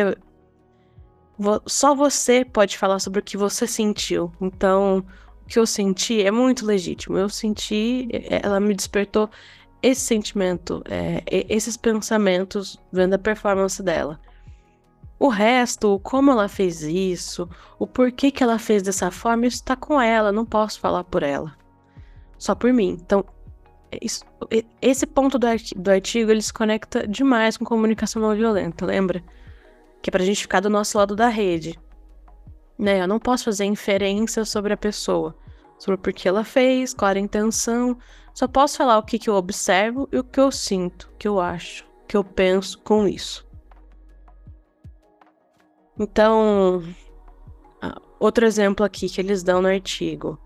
só 1.66 1.95
você 1.95 2.43
pode 2.43 2.79
falar 2.79 3.01
sobre 3.01 3.21
o 3.21 3.23
que 3.23 3.37
você 3.37 3.66
sentiu. 3.66 4.33
Então, 4.40 5.05
o 5.45 5.47
que 5.47 5.59
eu 5.59 5.66
senti 5.66 6.23
é 6.23 6.31
muito 6.31 6.64
legítimo. 6.64 7.19
Eu 7.19 7.29
senti, 7.29 8.09
é, 8.11 8.40
ela 8.43 8.59
me 8.59 8.73
despertou 8.73 9.29
esse 9.83 10.01
sentimento, 10.03 10.83
é, 10.88 11.23
esses 11.49 11.77
pensamentos 11.77 12.79
vendo 12.93 13.14
a 13.14 13.19
performance 13.19 13.83
dela. 13.83 14.21
O 15.19 15.29
resto, 15.29 16.01
como 16.01 16.31
ela 16.31 16.49
fez 16.49 16.83
isso, 16.83 17.49
o 17.79 17.87
porquê 17.87 18.31
que 18.31 18.43
ela 18.43 18.59
fez 18.59 18.83
dessa 18.83 19.11
forma, 19.11 19.47
isso 19.47 19.62
tá 19.62 19.77
com 19.77 20.01
ela, 20.01 20.33
não 20.33 20.47
posso 20.47 20.81
falar 20.81 21.05
por 21.05 21.23
ela. 21.23 21.55
Só 22.38 22.55
por 22.55 22.73
mim. 22.73 22.97
Então, 23.01 23.25
isso, 24.01 24.25
esse 24.81 25.07
ponto 25.07 25.38
do, 25.38 25.47
do 25.77 25.90
artigo, 25.90 26.31
ele 26.31 26.40
se 26.40 26.53
conecta 26.53 27.07
demais 27.07 27.57
com 27.57 27.64
comunicação 27.64 28.23
não 28.23 28.35
violenta, 28.35 28.87
lembra? 28.87 29.23
Que 30.01 30.09
é 30.09 30.12
pra 30.12 30.25
gente 30.25 30.43
ficar 30.43 30.61
do 30.61 30.71
nosso 30.71 30.97
lado 30.97 31.14
da 31.14 31.29
rede. 31.29 31.79
Né? 32.79 33.03
Eu 33.03 33.09
não 33.09 33.19
posso 33.19 33.45
fazer 33.45 33.64
inferência 33.64 34.45
sobre 34.47 34.73
a 34.73 34.77
pessoa, 34.77 35.37
sobre 35.81 35.95
o 35.95 35.99
porquê 35.99 36.29
ela 36.29 36.45
fez, 36.45 36.95
qual 36.95 37.11
era 37.11 37.19
a 37.19 37.23
intenção. 37.23 37.99
Só 38.35 38.47
posso 38.47 38.77
falar 38.77 38.99
o 38.99 39.03
que, 39.03 39.19
que 39.19 39.29
eu 39.29 39.35
observo 39.35 40.09
e 40.12 40.19
o 40.19 40.25
que 40.25 40.38
eu 40.38 40.53
sinto, 40.53 41.11
o 41.12 41.16
que 41.16 41.27
eu 41.27 41.40
acho, 41.40 41.85
o 42.05 42.07
que 42.07 42.16
eu 42.16 42.23
penso 42.23 42.79
com 42.81 43.09
isso. 43.09 43.49
Então, 45.99 46.83
outro 48.19 48.47
exemplo 48.47 48.85
aqui 48.85 49.09
que 49.09 49.21
eles 49.21 49.43
dão 49.43 49.62
no 49.62 49.69
artigo. 49.69 50.38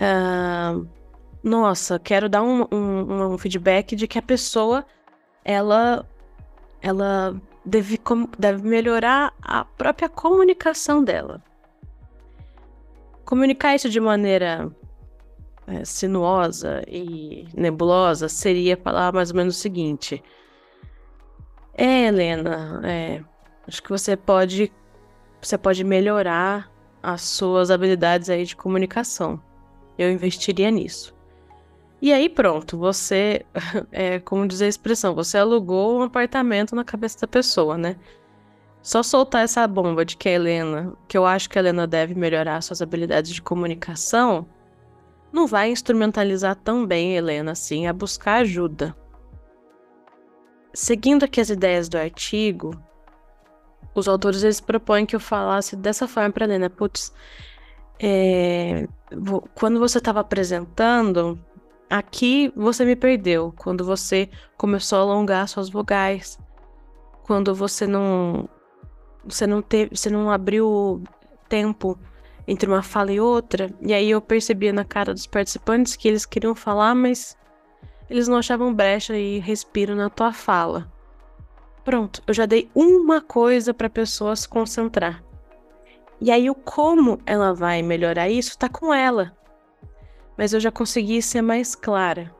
Uh, 0.00 0.88
nossa, 1.42 1.98
quero 1.98 2.28
dar 2.28 2.42
um, 2.42 2.66
um, 2.72 3.32
um, 3.32 3.38
feedback 3.38 3.96
de 3.96 4.06
que 4.06 4.18
a 4.18 4.22
pessoa 4.22 4.86
ela, 5.44 6.08
ela 6.80 7.40
deve, 7.64 8.00
deve 8.38 8.62
melhorar 8.62 9.34
a 9.42 9.64
própria 9.64 10.08
comunicação 10.08 11.02
dela. 11.02 11.42
Comunicar 13.26 13.74
isso 13.74 13.90
de 13.90 14.00
maneira 14.00 14.74
é, 15.66 15.84
sinuosa 15.84 16.82
e 16.88 17.46
nebulosa 17.54 18.28
seria 18.28 18.78
falar 18.78 19.12
mais 19.12 19.30
ou 19.30 19.36
menos 19.36 19.56
o 19.56 19.60
seguinte: 19.60 20.22
É, 21.76 22.06
Helena, 22.06 22.80
é, 22.82 23.22
Acho 23.66 23.82
que 23.82 23.90
você 23.90 24.16
pode 24.16 24.72
você 25.42 25.58
pode 25.58 25.84
melhorar 25.84 26.70
as 27.02 27.22
suas 27.22 27.70
habilidades 27.70 28.30
aí 28.30 28.44
de 28.44 28.56
comunicação. 28.56 29.40
Eu 29.98 30.10
investiria 30.10 30.70
nisso. 30.70 31.14
E 32.00 32.12
aí 32.12 32.28
pronto, 32.28 32.78
você 32.78 33.44
é 33.90 34.20
como 34.20 34.46
dizer 34.46 34.66
a 34.66 34.68
expressão, 34.68 35.14
você 35.14 35.38
alugou 35.38 35.98
um 35.98 36.02
apartamento 36.02 36.74
na 36.74 36.84
cabeça 36.84 37.20
da 37.20 37.26
pessoa, 37.26 37.76
né? 37.76 37.96
Só 38.86 39.02
soltar 39.02 39.42
essa 39.42 39.66
bomba 39.66 40.04
de 40.04 40.16
que 40.16 40.28
a 40.28 40.32
Helena, 40.32 40.92
que 41.08 41.18
eu 41.18 41.26
acho 41.26 41.50
que 41.50 41.58
a 41.58 41.60
Helena 41.60 41.88
deve 41.88 42.14
melhorar 42.14 42.62
suas 42.62 42.80
habilidades 42.80 43.34
de 43.34 43.42
comunicação, 43.42 44.46
não 45.32 45.44
vai 45.44 45.72
instrumentalizar 45.72 46.54
tão 46.54 46.86
bem 46.86 47.16
Helena 47.16 47.50
assim 47.50 47.88
a 47.88 47.92
buscar 47.92 48.42
ajuda. 48.42 48.96
Seguindo 50.72 51.24
aqui 51.24 51.40
as 51.40 51.50
ideias 51.50 51.88
do 51.88 51.98
artigo, 51.98 52.80
os 53.92 54.06
autores 54.06 54.44
eles 54.44 54.60
propõem 54.60 55.04
que 55.04 55.16
eu 55.16 55.20
falasse 55.20 55.74
dessa 55.74 56.06
forma 56.06 56.30
para 56.30 56.44
a 56.44 56.46
Helena. 56.46 56.70
Putz, 56.70 57.12
é, 57.98 58.86
quando 59.56 59.80
você 59.80 59.98
estava 59.98 60.20
apresentando, 60.20 61.36
aqui 61.90 62.52
você 62.54 62.84
me 62.84 62.94
perdeu. 62.94 63.52
Quando 63.56 63.84
você 63.84 64.30
começou 64.56 64.98
a 64.98 65.02
alongar 65.02 65.48
suas 65.48 65.68
vogais. 65.68 66.38
Quando 67.24 67.52
você 67.52 67.84
não. 67.84 68.48
Você 69.28 69.46
não 69.46 69.60
teve. 69.60 69.96
Você 69.96 70.08
não 70.08 70.30
abriu 70.30 71.02
tempo 71.48 71.98
entre 72.46 72.68
uma 72.68 72.82
fala 72.82 73.12
e 73.12 73.20
outra. 73.20 73.70
E 73.80 73.92
aí 73.92 74.10
eu 74.10 74.20
percebia 74.20 74.72
na 74.72 74.84
cara 74.84 75.12
dos 75.12 75.26
participantes 75.26 75.96
que 75.96 76.08
eles 76.08 76.24
queriam 76.24 76.54
falar, 76.54 76.94
mas 76.94 77.36
eles 78.08 78.28
não 78.28 78.36
achavam 78.36 78.72
brecha 78.72 79.16
e 79.16 79.38
respiro 79.38 79.94
na 79.94 80.08
tua 80.08 80.32
fala. 80.32 80.90
Pronto, 81.84 82.22
eu 82.26 82.34
já 82.34 82.46
dei 82.46 82.68
uma 82.74 83.20
coisa 83.20 83.72
para 83.72 83.86
a 83.86 83.90
pessoa 83.90 84.34
se 84.34 84.48
concentrar. 84.48 85.22
E 86.20 86.30
aí 86.30 86.48
o 86.48 86.54
como 86.54 87.20
ela 87.26 87.52
vai 87.52 87.82
melhorar 87.82 88.28
isso 88.28 88.58
tá 88.58 88.68
com 88.68 88.92
ela. 88.92 89.36
Mas 90.36 90.52
eu 90.52 90.60
já 90.60 90.70
consegui 90.70 91.20
ser 91.20 91.42
mais 91.42 91.74
clara. 91.74 92.34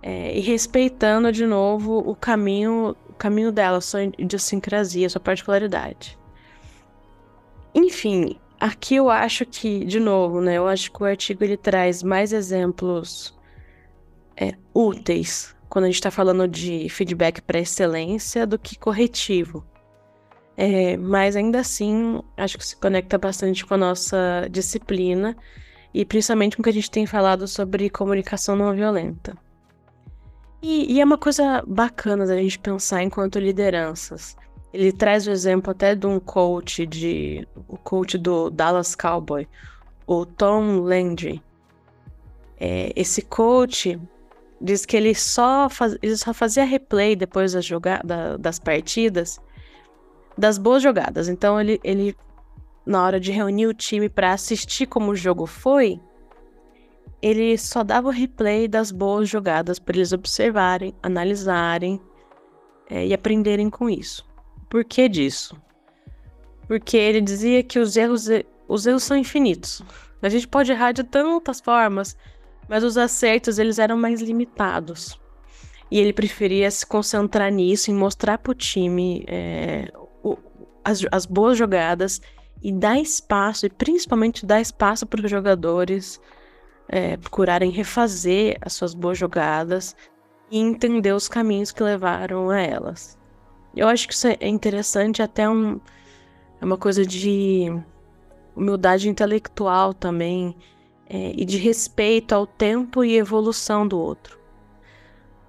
É, 0.00 0.36
e 0.36 0.40
respeitando 0.40 1.32
de 1.32 1.44
novo 1.44 1.98
o 1.98 2.14
caminho, 2.14 2.94
caminho 3.18 3.52
dela, 3.52 3.80
sua 3.80 4.04
idiosincrasia, 4.04 5.08
sua 5.08 5.20
particularidade. 5.20 6.18
Enfim, 7.74 8.38
aqui 8.58 8.96
eu 8.96 9.10
acho 9.10 9.44
que, 9.44 9.84
de 9.84 10.00
novo, 10.00 10.40
né? 10.40 10.54
Eu 10.54 10.66
acho 10.66 10.90
que 10.90 11.02
o 11.02 11.06
artigo 11.06 11.44
ele 11.44 11.56
traz 11.56 12.02
mais 12.02 12.32
exemplos 12.32 13.36
é, 14.36 14.54
úteis 14.74 15.54
quando 15.68 15.84
a 15.84 15.88
gente 15.88 15.96
está 15.96 16.10
falando 16.10 16.48
de 16.48 16.88
feedback 16.88 17.42
para 17.42 17.58
excelência 17.58 18.46
do 18.46 18.58
que 18.58 18.78
corretivo. 18.78 19.66
É, 20.56 20.96
mas 20.96 21.36
ainda 21.36 21.60
assim, 21.60 22.20
acho 22.36 22.58
que 22.58 22.66
se 22.66 22.76
conecta 22.76 23.16
bastante 23.16 23.64
com 23.64 23.74
a 23.74 23.78
nossa 23.78 24.48
disciplina 24.50 25.36
e 25.94 26.04
principalmente 26.04 26.56
com 26.56 26.62
o 26.62 26.64
que 26.64 26.70
a 26.70 26.72
gente 26.72 26.90
tem 26.90 27.06
falado 27.06 27.46
sobre 27.46 27.88
comunicação 27.88 28.56
não 28.56 28.74
violenta. 28.74 29.36
E, 30.60 30.94
e, 30.94 31.00
é 31.00 31.04
uma 31.04 31.18
coisa 31.18 31.62
bacana 31.66 32.26
da 32.26 32.36
gente 32.36 32.58
pensar 32.58 33.02
enquanto 33.02 33.38
lideranças. 33.38 34.36
Ele 34.72 34.92
traz 34.92 35.26
o 35.26 35.30
exemplo 35.30 35.70
até 35.70 35.94
de 35.94 36.06
um 36.06 36.18
coach 36.18 36.84
de 36.84 37.46
o 37.68 37.76
coach 37.76 38.18
do 38.18 38.50
Dallas 38.50 38.94
Cowboy, 38.94 39.48
o 40.06 40.26
Tom 40.26 40.80
Landry. 40.80 41.42
É, 42.58 42.92
esse 42.96 43.22
coach 43.22 43.98
diz 44.60 44.84
que 44.84 44.96
ele 44.96 45.14
só, 45.14 45.68
faz, 45.70 45.96
ele 46.02 46.16
só 46.16 46.34
fazia 46.34 46.64
replay 46.64 47.14
depois 47.14 47.52
das, 47.52 47.64
jogada, 47.64 48.36
das 48.36 48.58
partidas 48.58 49.40
das 50.36 50.58
boas 50.58 50.82
jogadas. 50.82 51.28
Então 51.28 51.60
ele, 51.60 51.80
ele 51.82 52.16
na 52.86 53.04
hora 53.04 53.20
de 53.20 53.32
reunir 53.32 53.66
o 53.66 53.74
time 53.74 54.08
para 54.08 54.32
assistir 54.32 54.86
como 54.86 55.10
o 55.10 55.16
jogo 55.16 55.46
foi, 55.46 56.00
ele 57.20 57.58
só 57.58 57.82
dava 57.82 58.08
o 58.08 58.12
replay 58.12 58.68
das 58.68 58.90
boas 58.90 59.28
jogadas 59.28 59.78
para 59.78 59.96
eles 59.96 60.12
observarem, 60.12 60.94
analisarem 61.02 62.00
é, 62.88 63.06
e 63.06 63.14
aprenderem 63.14 63.68
com 63.68 63.90
isso. 63.90 64.26
Por 64.68 64.84
que 64.84 65.08
disso? 65.08 65.56
Porque 66.66 66.96
ele 66.96 67.20
dizia 67.20 67.62
que 67.62 67.78
os 67.78 67.96
erros, 67.96 68.28
os 68.68 68.86
erros 68.86 69.02
são 69.02 69.16
infinitos. 69.16 69.82
A 70.20 70.28
gente 70.28 70.46
pode 70.46 70.70
errar 70.70 70.92
de 70.92 71.02
tantas 71.04 71.60
formas, 71.60 72.16
mas 72.68 72.84
os 72.84 72.98
acertos 72.98 73.58
eles 73.58 73.78
eram 73.78 73.96
mais 73.96 74.20
limitados. 74.20 75.18
E 75.90 75.98
ele 75.98 76.12
preferia 76.12 76.70
se 76.70 76.84
concentrar 76.84 77.50
nisso, 77.50 77.90
em 77.90 77.94
mostrar 77.94 78.36
para 78.38 78.50
o 78.50 78.54
time 78.54 79.24
as 80.84 81.24
boas 81.24 81.56
jogadas 81.56 82.20
e 82.62 82.72
dar 82.72 82.98
espaço, 83.00 83.64
e 83.64 83.70
principalmente 83.70 84.44
dar 84.44 84.60
espaço 84.60 85.06
para 85.06 85.24
os 85.24 85.30
jogadores 85.30 86.20
é, 86.88 87.16
procurarem 87.16 87.70
refazer 87.70 88.56
as 88.60 88.72
suas 88.72 88.94
boas 88.94 89.18
jogadas 89.18 89.94
e 90.50 90.58
entender 90.58 91.12
os 91.12 91.28
caminhos 91.28 91.70
que 91.70 91.82
levaram 91.82 92.50
a 92.50 92.60
elas. 92.60 93.18
Eu 93.76 93.86
acho 93.86 94.08
que 94.08 94.14
isso 94.14 94.26
é 94.26 94.48
interessante, 94.48 95.22
até 95.22 95.48
um, 95.48 95.80
é 96.60 96.64
uma 96.64 96.78
coisa 96.78 97.04
de 97.04 97.66
humildade 98.56 99.08
intelectual 99.08 99.92
também, 99.94 100.56
é, 101.08 101.32
e 101.34 101.44
de 101.44 101.56
respeito 101.56 102.34
ao 102.34 102.46
tempo 102.46 103.02
e 103.02 103.16
evolução 103.16 103.86
do 103.86 103.98
outro. 103.98 104.38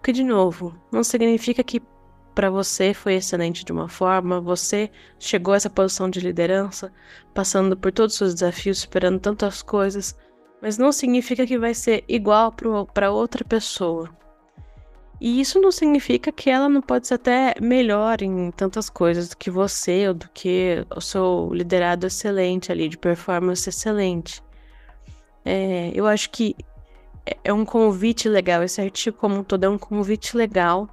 Que, 0.01 0.13
de 0.13 0.23
novo, 0.23 0.73
não 0.91 1.03
significa 1.03 1.63
que 1.63 1.81
para 2.33 2.49
você 2.49 2.93
foi 2.93 3.15
excelente 3.15 3.65
de 3.65 3.71
uma 3.73 3.89
forma, 3.89 4.39
você 4.39 4.89
chegou 5.19 5.53
a 5.53 5.57
essa 5.57 5.69
posição 5.69 6.09
de 6.09 6.21
liderança, 6.21 6.93
passando 7.33 7.75
por 7.75 7.91
todos 7.91 8.13
os 8.13 8.17
seus 8.17 8.33
desafios, 8.35 8.79
superando 8.79 9.19
tantas 9.19 9.61
coisas, 9.61 10.15
mas 10.61 10.77
não 10.77 10.91
significa 10.91 11.45
que 11.45 11.57
vai 11.57 11.73
ser 11.73 12.03
igual 12.07 12.53
para 12.93 13.11
outra 13.11 13.43
pessoa. 13.43 14.09
E 15.21 15.41
isso 15.41 15.59
não 15.59 15.71
significa 15.71 16.31
que 16.31 16.49
ela 16.49 16.69
não 16.69 16.81
pode 16.81 17.07
ser 17.07 17.15
até 17.15 17.53
melhor 17.61 18.21
em 18.21 18.51
tantas 18.51 18.89
coisas 18.89 19.29
do 19.29 19.37
que 19.37 19.51
você 19.51 20.07
ou 20.07 20.13
do 20.13 20.29
que 20.29 20.85
o 20.95 21.01
seu 21.01 21.49
liderado 21.51 22.07
excelente 22.07 22.71
ali, 22.71 22.87
de 22.87 22.97
performance 22.97 23.67
excelente. 23.67 24.41
É, 25.43 25.91
eu 25.93 26.07
acho 26.07 26.29
que 26.29 26.55
é, 27.25 27.37
é 27.45 27.53
um 27.53 27.65
convite 27.65 28.29
legal, 28.29 28.63
esse 28.63 28.79
artigo 28.79 29.17
como 29.17 29.35
um 29.35 29.43
todo 29.43 29.65
é 29.65 29.69
um 29.69 29.77
convite 29.77 30.37
legal 30.37 30.87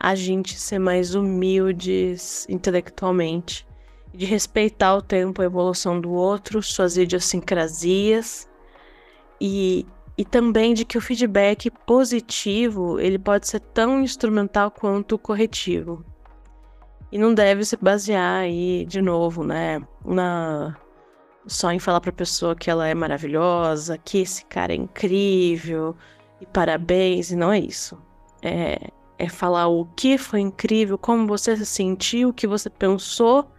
a 0.00 0.16
gente 0.16 0.58
ser 0.58 0.80
mais 0.80 1.14
humildes 1.14 2.44
intelectualmente, 2.48 3.64
de 4.12 4.26
respeitar 4.26 4.94
o 4.94 5.02
tempo, 5.02 5.40
a 5.40 5.44
evolução 5.44 6.00
do 6.00 6.12
outro, 6.12 6.62
suas 6.62 6.96
idiosincrasias 6.96 8.48
e, 9.40 9.86
e 10.16 10.24
também 10.24 10.74
de 10.74 10.84
que 10.84 10.98
o 10.98 11.00
feedback 11.00 11.70
positivo 11.86 13.00
ele 13.00 13.18
pode 13.18 13.48
ser 13.48 13.60
tão 13.60 14.02
instrumental 14.02 14.70
quanto 14.70 15.18
corretivo. 15.18 16.04
E 17.10 17.18
não 17.18 17.34
deve 17.34 17.64
se 17.64 17.76
basear 17.76 18.42
aí, 18.42 18.86
de 18.86 19.02
novo, 19.02 19.44
né, 19.44 19.80
na 20.04 20.76
só 21.46 21.72
em 21.72 21.78
falar 21.78 22.00
para 22.00 22.12
pessoa 22.12 22.54
que 22.54 22.70
ela 22.70 22.86
é 22.86 22.94
maravilhosa, 22.94 23.98
que 23.98 24.18
esse 24.18 24.44
cara 24.44 24.72
é 24.72 24.76
incrível 24.76 25.96
e 26.40 26.46
parabéns, 26.46 27.30
e 27.32 27.36
não 27.36 27.52
é 27.52 27.58
isso. 27.58 28.00
É, 28.40 28.78
é 29.18 29.28
falar 29.28 29.66
o 29.66 29.86
que 29.96 30.16
foi 30.16 30.40
incrível, 30.40 30.96
como 30.96 31.26
você 31.26 31.56
se 31.56 31.66
sentiu, 31.66 32.28
o 32.28 32.32
que 32.32 32.46
você 32.46 32.70
pensou 32.70 33.51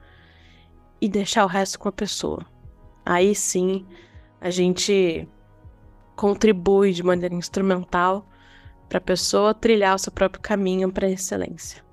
e 1.03 1.09
deixar 1.09 1.43
o 1.43 1.49
resto 1.49 1.77
com 1.77 1.89
a 1.89 1.91
pessoa. 1.91 2.45
Aí 3.05 3.35
sim 3.35 3.85
a 4.39 4.49
gente 4.49 5.27
contribui 6.15 6.93
de 6.93 7.03
maneira 7.03 7.35
instrumental 7.35 8.25
para 8.87 8.99
a 8.99 9.01
pessoa 9.01 9.53
trilhar 9.53 9.95
o 9.95 9.99
seu 9.99 10.13
próprio 10.13 10.41
caminho 10.41 10.89
para 10.89 11.05
a 11.05 11.11
excelência. 11.11 11.83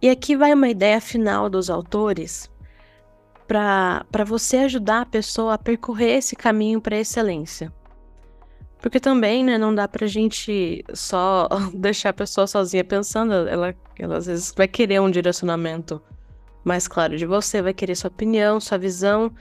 E 0.00 0.08
aqui 0.08 0.36
vai 0.36 0.54
uma 0.54 0.68
ideia 0.68 1.00
final 1.00 1.50
dos 1.50 1.68
autores 1.68 2.48
para 3.48 4.24
você 4.24 4.58
ajudar 4.58 5.00
a 5.00 5.06
pessoa 5.06 5.54
a 5.54 5.58
percorrer 5.58 6.18
esse 6.18 6.36
caminho 6.36 6.80
para 6.80 6.94
a 6.94 7.00
excelência. 7.00 7.72
Porque 8.80 9.00
também, 9.00 9.42
né, 9.42 9.58
não 9.58 9.74
dá 9.74 9.88
pra 9.88 10.06
gente 10.06 10.84
só 10.94 11.48
deixar 11.74 12.10
a 12.10 12.12
pessoa 12.12 12.46
sozinha 12.46 12.84
pensando. 12.84 13.32
Ela, 13.32 13.74
ela 13.98 14.18
às 14.18 14.26
vezes 14.26 14.54
vai 14.56 14.68
querer 14.68 15.00
um 15.00 15.10
direcionamento 15.10 16.00
mais 16.64 16.86
claro 16.86 17.16
de 17.16 17.26
você, 17.26 17.62
vai 17.62 17.72
querer 17.72 17.94
sua 17.94 18.08
opinião, 18.08 18.60
sua 18.60 18.78
visão. 18.78 19.32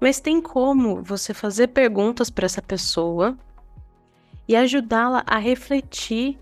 Mas 0.00 0.20
tem 0.20 0.40
como 0.40 1.02
você 1.02 1.32
fazer 1.32 1.68
perguntas 1.68 2.28
para 2.30 2.46
essa 2.46 2.60
pessoa 2.60 3.36
e 4.46 4.54
ajudá-la 4.54 5.24
a 5.26 5.38
refletir 5.38 6.38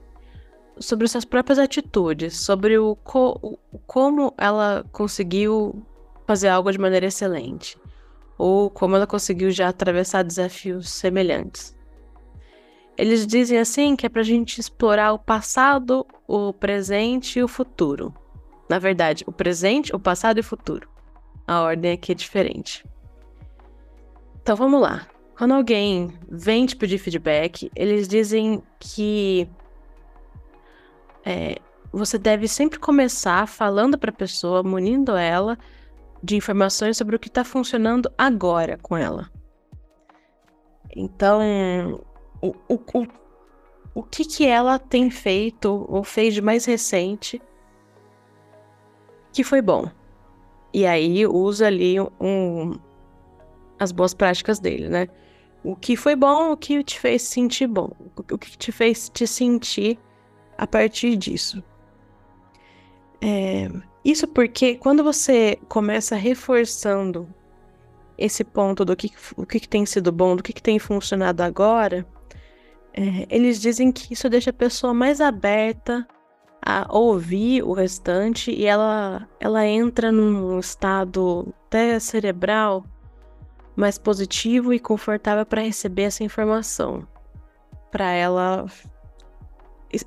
sobre 0.78 1.06
suas 1.06 1.24
próprias 1.24 1.58
atitudes, 1.58 2.36
sobre 2.36 2.78
o, 2.78 2.96
co 2.96 3.38
o 3.42 3.78
como 3.86 4.34
ela 4.36 4.84
conseguiu 4.92 5.84
fazer 6.26 6.48
algo 6.48 6.70
de 6.72 6.78
maneira 6.78 7.06
excelente, 7.06 7.78
ou 8.36 8.68
como 8.70 8.96
ela 8.96 9.06
conseguiu 9.06 9.50
já 9.50 9.68
atravessar 9.68 10.24
desafios 10.24 10.90
semelhantes. 10.90 11.74
Eles 12.96 13.26
dizem 13.26 13.58
assim 13.58 13.96
que 13.96 14.06
é 14.06 14.08
para 14.08 14.20
a 14.20 14.24
gente 14.24 14.60
explorar 14.60 15.12
o 15.12 15.18
passado, 15.18 16.06
o 16.26 16.52
presente 16.52 17.38
e 17.38 17.42
o 17.42 17.48
futuro. 17.48 18.14
Na 18.68 18.78
verdade, 18.78 19.24
o 19.26 19.32
presente, 19.32 19.94
o 19.94 19.98
passado 19.98 20.38
e 20.38 20.40
o 20.40 20.44
futuro. 20.44 20.88
A 21.46 21.60
ordem 21.60 21.92
aqui 21.92 22.12
é 22.12 22.14
diferente. 22.14 22.84
Então 24.40 24.56
vamos 24.56 24.80
lá. 24.80 25.06
Quando 25.36 25.52
alguém 25.52 26.12
vem 26.28 26.64
te 26.64 26.76
pedir 26.76 26.98
feedback, 26.98 27.70
eles 27.74 28.06
dizem 28.06 28.62
que 28.78 29.48
é, 31.24 31.56
você 31.92 32.18
deve 32.18 32.46
sempre 32.46 32.78
começar 32.78 33.46
falando 33.48 33.98
para 33.98 34.10
a 34.10 34.14
pessoa, 34.14 34.62
munindo 34.62 35.16
ela 35.16 35.58
de 36.22 36.36
informações 36.36 36.96
sobre 36.96 37.16
o 37.16 37.18
que 37.18 37.28
está 37.28 37.44
funcionando 37.44 38.10
agora 38.16 38.78
com 38.80 38.96
ela. 38.96 39.30
Então, 40.96 42.00
o, 42.40 42.54
o, 42.68 42.74
o, 42.74 43.06
o 43.94 44.02
que, 44.02 44.24
que 44.24 44.46
ela 44.46 44.78
tem 44.78 45.10
feito 45.10 45.86
ou 45.88 46.04
fez 46.04 46.32
de 46.32 46.40
mais 46.40 46.64
recente 46.64 47.42
que 49.34 49.44
foi 49.44 49.60
bom. 49.60 49.90
E 50.72 50.86
aí 50.86 51.26
usa 51.26 51.66
ali 51.66 52.00
um, 52.00 52.78
as 53.78 53.92
boas 53.92 54.14
práticas 54.14 54.58
dele, 54.58 54.88
né? 54.88 55.08
O 55.62 55.76
que 55.76 55.96
foi 55.96 56.14
bom, 56.14 56.52
o 56.52 56.56
que 56.56 56.82
te 56.82 56.98
fez 56.98 57.22
sentir 57.22 57.66
bom, 57.66 57.90
o 58.30 58.38
que 58.38 58.56
te 58.56 58.70
fez 58.70 59.08
te 59.08 59.26
sentir 59.26 59.98
a 60.56 60.66
partir 60.66 61.16
disso. 61.16 61.62
É, 63.20 63.70
isso 64.04 64.28
porque 64.28 64.76
quando 64.76 65.02
você 65.02 65.58
começa 65.68 66.14
reforçando 66.16 67.28
esse 68.18 68.44
ponto 68.44 68.84
do 68.84 68.94
que, 68.94 69.10
o 69.36 69.46
que, 69.46 69.60
que 69.60 69.68
tem 69.68 69.86
sido 69.86 70.12
bom, 70.12 70.36
do 70.36 70.42
que, 70.42 70.52
que 70.52 70.62
tem 70.62 70.78
funcionado 70.78 71.42
agora, 71.42 72.06
é, 72.92 73.26
eles 73.28 73.60
dizem 73.60 73.90
que 73.90 74.12
isso 74.12 74.28
deixa 74.28 74.50
a 74.50 74.52
pessoa 74.52 74.92
mais 74.92 75.20
aberta 75.20 76.06
a 76.64 76.86
ouvir 76.90 77.62
o 77.62 77.72
restante 77.72 78.50
e 78.50 78.64
ela, 78.64 79.28
ela 79.38 79.66
entra 79.66 80.10
num 80.10 80.58
estado 80.58 81.54
até 81.66 81.98
cerebral 81.98 82.84
mais 83.76 83.98
positivo 83.98 84.72
e 84.72 84.78
confortável 84.78 85.44
para 85.44 85.60
receber 85.62 86.04
essa 86.04 86.24
informação, 86.24 87.06
para 87.90 88.10
ela 88.12 88.64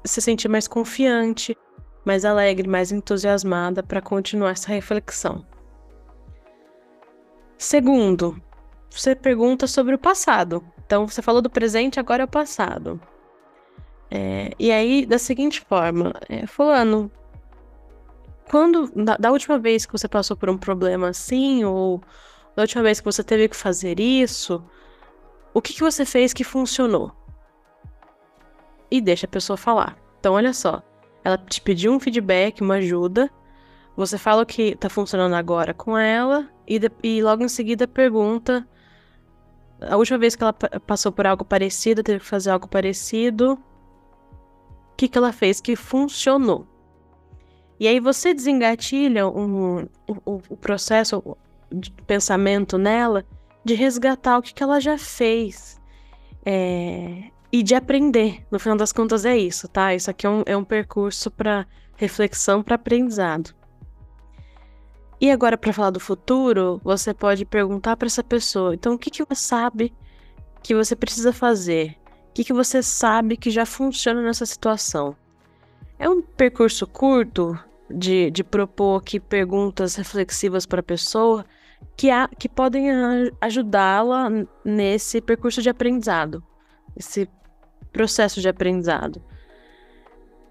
se 0.04 0.22
sentir 0.22 0.48
mais 0.48 0.68
confiante, 0.68 1.56
mais 2.04 2.26
alegre, 2.26 2.68
mais 2.68 2.92
entusiasmada 2.92 3.84
para 3.84 4.02
continuar 4.02 4.52
essa 4.52 4.70
reflexão. 4.70 5.46
Segundo, 7.58 8.42
você 8.90 9.16
pergunta 9.16 9.68
sobre 9.68 9.94
o 9.94 10.00
passado. 10.00 10.64
Então, 10.86 11.08
você 11.08 11.22
falou 11.22 11.42
do 11.42 11.50
presente, 11.50 12.00
agora 12.00 12.24
é 12.24 12.26
o 12.26 12.30
passado. 12.30 13.00
É, 14.10 14.52
e 14.58 14.72
aí, 14.72 15.06
da 15.06 15.20
seguinte 15.20 15.62
forma, 15.62 16.14
é, 16.30 16.48
Fulano, 16.48 17.12
quando, 18.50 18.90
da, 18.96 19.18
da, 19.18 19.32
última 19.32 19.60
vez 19.60 19.86
que 19.86 19.92
você 19.92 20.08
passou 20.08 20.38
por 20.38 20.50
um 20.50 20.58
problema 20.58 21.10
assim, 21.10 21.66
ou, 21.66 22.02
da 22.56 22.64
última 22.64 22.84
vez 22.84 23.00
que 23.00 23.06
você 23.06 23.24
teve 23.24 23.50
que 23.50 23.56
fazer 23.56 24.00
isso, 24.00 24.64
o 25.54 25.62
que, 25.62 25.74
que 25.74 25.82
você 25.82 26.06
fez 26.06 26.34
que 26.34 26.44
funcionou? 26.44 27.12
E 28.90 29.02
deixa 29.02 29.26
a 29.26 29.30
pessoa 29.30 29.58
falar. 29.58 29.98
Então, 30.20 30.34
olha 30.34 30.54
só. 30.54 30.82
Ela 31.24 31.38
te 31.38 31.60
pediu 31.60 31.92
um 31.92 32.00
feedback, 32.00 32.62
uma 32.62 32.76
ajuda. 32.76 33.30
Você 33.98 34.18
fala 34.18 34.44
o 34.44 34.46
que 34.46 34.76
tá 34.76 34.90
funcionando 34.90 35.34
agora 35.34 35.74
com 35.74 35.98
ela. 35.98 36.48
E, 36.66 36.80
de, 36.80 36.90
e 37.04 37.22
logo 37.22 37.44
em 37.44 37.50
seguida 37.50 37.88
pergunta. 37.88 38.66
A 39.82 39.98
última 39.98 40.18
vez 40.18 40.36
que 40.36 40.44
ela 40.44 40.54
passou 40.54 41.12
por 41.12 41.28
algo 41.28 41.44
parecido, 41.44 42.02
teve 42.02 42.20
que 42.20 42.26
fazer 42.26 42.52
algo 42.52 42.68
parecido. 42.68 43.60
Que, 44.98 45.08
que 45.08 45.18
ela 45.18 45.32
fez 45.32 45.62
que 45.62 45.76
funcionou? 45.76 46.68
E 47.80 47.88
aí 47.88 48.00
você 48.00 48.34
desengatilha 48.34 49.28
um, 49.28 49.88
o, 50.26 50.42
o 50.50 50.58
processo 50.58 51.38
de 51.72 51.92
pensamento 51.92 52.78
nela 52.78 53.24
de 53.64 53.76
resgatar 53.76 54.40
o 54.40 54.42
que, 54.42 54.54
que 54.54 54.64
ela 54.64 54.80
já 54.80 54.98
fez. 54.98 55.80
É, 56.44 57.30
e 57.52 57.64
de 57.64 57.76
aprender. 57.76 58.46
No 58.52 58.60
final 58.60 58.78
das 58.78 58.92
contas, 58.92 59.26
é 59.26 59.38
isso, 59.38 59.68
tá? 59.68 59.94
Isso 59.94 60.10
aqui 60.10 60.26
é 60.26 60.30
um, 60.30 60.44
é 60.46 60.58
um 60.58 60.64
percurso 60.64 61.30
para 61.30 61.66
reflexão, 61.96 62.64
para 62.64 62.76
aprendizado. 62.76 63.56
E 65.20 65.32
agora, 65.32 65.58
para 65.58 65.74
falar 65.74 65.90
do 65.90 66.00
futuro, 66.00 66.80
você 66.84 67.14
pode 67.14 67.46
perguntar 67.46 67.98
para 67.98 68.06
essa 68.06 68.24
pessoa: 68.24 68.76
então, 68.76 68.94
o 68.94 68.98
que, 68.98 69.10
que 69.10 69.24
você 69.24 69.36
sabe 69.36 69.94
que 70.62 70.76
você 70.76 70.96
precisa 70.96 71.34
fazer? 71.34 71.98
Que, 72.38 72.44
que 72.44 72.54
você 72.54 72.84
sabe 72.84 73.36
que 73.36 73.50
já 73.50 73.66
funciona 73.66 74.22
nessa 74.22 74.46
situação? 74.46 75.16
É 75.98 76.08
um 76.08 76.22
percurso 76.22 76.86
curto 76.86 77.58
de, 77.90 78.30
de 78.30 78.44
propor 78.44 79.02
aqui 79.02 79.20
perguntas 79.20 79.96
reflexivas 79.96 80.64
para 80.64 80.82
a 80.82 80.84
pessoa 80.84 81.44
que, 81.96 82.12
há, 82.12 82.28
que 82.28 82.48
podem 82.48 82.92
ajudá-la 83.42 84.30
nesse 84.64 85.20
percurso 85.20 85.64
de 85.64 85.70
aprendizado, 85.72 86.44
esse 86.96 87.28
processo 87.92 88.40
de 88.40 88.48
aprendizado. 88.48 89.20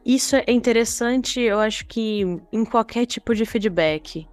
Isso 0.04 0.34
é 0.34 0.44
interessante, 0.48 1.40
eu 1.40 1.60
acho 1.60 1.86
que 1.86 2.22
em 2.52 2.64
qualquer 2.64 3.06
tipo 3.06 3.32
de 3.32 3.46
feedback. 3.46 4.26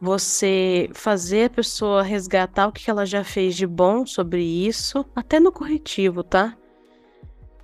Você 0.00 0.88
fazer 0.94 1.46
a 1.46 1.50
pessoa 1.50 2.04
resgatar 2.04 2.68
o 2.68 2.72
que 2.72 2.88
ela 2.88 3.04
já 3.04 3.24
fez 3.24 3.56
de 3.56 3.66
bom 3.66 4.06
sobre 4.06 4.44
isso, 4.44 5.04
até 5.16 5.40
no 5.40 5.50
corretivo, 5.50 6.22
tá? 6.22 6.56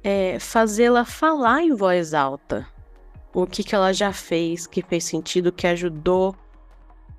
É 0.07 0.39
fazê-la 0.39 1.05
falar 1.05 1.63
em 1.63 1.75
voz 1.75 2.13
alta 2.13 2.67
o 3.35 3.47
que, 3.47 3.65
que 3.65 3.75
ela 3.75 3.93
já 3.93 4.13
fez, 4.13 4.67
que 4.67 4.81
fez 4.81 5.05
sentido, 5.05 5.51
que 5.51 5.67
ajudou, 5.67 6.37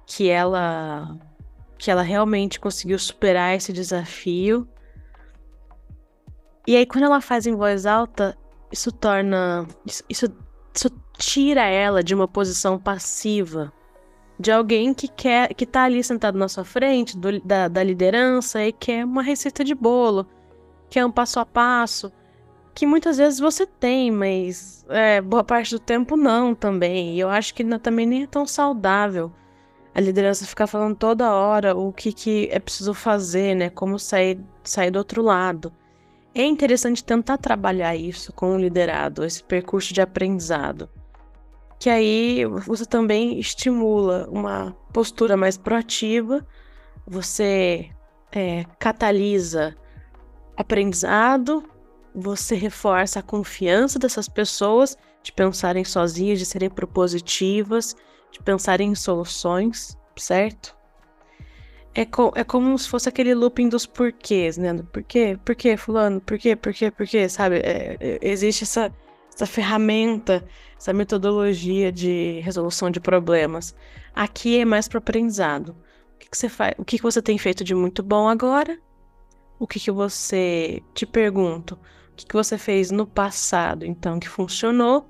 que 0.06 0.30
ela 0.30 1.18
que 1.78 1.92
ela 1.92 2.02
realmente 2.02 2.58
conseguiu 2.58 2.98
superar 2.98 3.54
esse 3.54 3.74
desafio. 3.74 4.66
E 6.66 6.76
aí 6.76 6.86
quando 6.86 7.04
ela 7.04 7.20
faz 7.20 7.46
em 7.46 7.56
voz 7.56 7.86
alta, 7.86 8.38
isso 8.72 8.92
torna 8.92 9.68
isso, 9.86 10.04
isso, 10.10 10.28
tira 11.18 11.66
ela 11.66 12.04
de 12.04 12.14
uma 12.14 12.28
posição 12.28 12.78
passiva, 12.80 13.72
de 14.40 14.52
alguém 14.52 14.94
que 14.94 15.08
quer 15.08 15.54
que 15.54 15.66
tá 15.66 15.84
ali 15.84 16.04
sentado 16.04 16.38
na 16.38 16.48
sua 16.48 16.64
frente, 16.64 17.18
do, 17.18 17.40
da, 17.42 17.68
da 17.68 17.84
liderança 17.84 18.64
e 18.64 18.72
quer 18.72 19.06
uma 19.06 19.22
receita 19.22 19.64
de 19.64 19.76
bolo, 19.76 20.28
quer 20.90 21.06
um 21.06 21.12
passo 21.12 21.40
a 21.40 21.46
passo 21.46 22.12
que 22.76 22.86
muitas 22.86 23.18
vezes 23.18 23.40
você 23.40 23.66
tem, 23.66 24.12
mas 24.12 24.86
é, 24.90 25.22
boa 25.22 25.46
parte 25.46 25.72
do 25.72 25.80
tempo 25.80 26.18
não 26.18 26.54
também. 26.54 27.16
E 27.16 27.20
eu 27.22 27.30
acho 27.30 27.54
que 27.54 27.64
não, 27.64 27.80
também 27.80 28.06
nem 28.06 28.24
é 28.24 28.28
tão 28.28 28.46
saudável 28.46 29.32
a 29.96 30.02
liderança 30.02 30.46
ficar 30.46 30.68
falando 30.68 30.94
toda 30.98 31.34
hora 31.34 31.74
o 31.74 31.94
que, 31.94 32.12
que 32.12 32.50
é 32.52 32.60
preciso 32.60 32.94
fazer, 32.94 33.56
né? 33.56 33.70
Como 33.70 33.98
sair, 33.98 34.38
sair 34.62 34.92
do 34.92 35.00
outro 35.00 35.22
lado. 35.22 35.72
É 36.34 36.44
interessante 36.44 37.02
tentar 37.02 37.38
trabalhar 37.38 37.96
isso 37.96 38.34
com 38.34 38.56
o 38.56 38.60
liderado, 38.60 39.24
esse 39.24 39.42
percurso 39.42 39.94
de 39.94 40.02
aprendizado. 40.02 40.90
Que 41.80 41.90
aí 41.90 42.44
você 42.46 42.86
também 42.86 43.40
estimula 43.40 44.28
uma 44.30 44.76
postura 44.92 45.38
mais 45.38 45.58
proativa, 45.58 46.46
você 47.08 47.90
é, 48.34 48.66
catalisa 48.78 49.78
aprendizado 50.58 51.64
você 52.16 52.56
reforça 52.56 53.20
a 53.20 53.24
confiança 53.24 54.00
dessas 54.00 54.30
pessoas 54.30 54.98
de 55.22 55.34
pensarem 55.34 55.84
sozinhas, 55.84 56.40
de 56.40 56.46
serem 56.46 56.70
propositivas, 56.70 57.96
de 58.32 58.40
pensarem 58.42 58.92
em 58.92 58.96
soluções, 58.96 59.98
certo? 60.16 60.76
É, 61.94 62.06
co 62.06 62.32
é 62.36 62.44
como 62.44 62.78
se 62.78 62.90
fosse 62.90 63.08
aquele 63.10 63.34
looping 63.34 63.70
dos 63.70 63.86
porquês, 63.86 64.58
né? 64.58 64.74
Por 64.92 65.04
quê? 65.04 65.40
Por 65.44 65.56
quê, 65.56 65.78
fulano? 65.78 66.22
Por 66.22 66.38
quê? 66.38 66.56
Por 66.56 66.74
quê? 66.74 66.92
Por 66.92 67.08
quê? 67.08 67.28
Sabe? 67.30 67.58
É, 67.58 67.98
é, 68.00 68.20
existe 68.22 68.64
essa, 68.64 68.94
essa 69.34 69.46
ferramenta, 69.46 70.46
essa 70.78 70.94
metodologia 70.94 71.92
de 71.92 72.42
resolução 72.44 72.92
de 72.92 73.00
problemas. 73.00 73.74
Aqui 74.14 74.60
é 74.60 74.66
mais 74.66 74.88
para 74.88 75.00
aprendizado. 75.00 75.70
O 76.16 76.18
que, 76.20 76.30
que 76.30 76.38
você 76.38 76.50
faz? 76.50 76.76
O 76.78 76.86
que, 76.86 76.98
que 76.98 77.04
você 77.04 77.22
tem 77.22 77.38
feito 77.38 77.64
de 77.64 77.74
muito 77.74 78.04
bom 78.04 78.28
agora? 78.28 78.78
O 79.58 79.66
que, 79.66 79.80
que 79.80 79.92
você 79.92 80.82
te 80.94 81.06
pergunto? 81.06 81.80
O 82.16 82.18
que, 82.18 82.26
que 82.28 82.34
você 82.34 82.58
fez 82.58 82.92
no 82.92 83.06
passado, 83.06 83.86
então, 83.86 84.22
que 84.22 84.30
funcionou? 84.30 85.06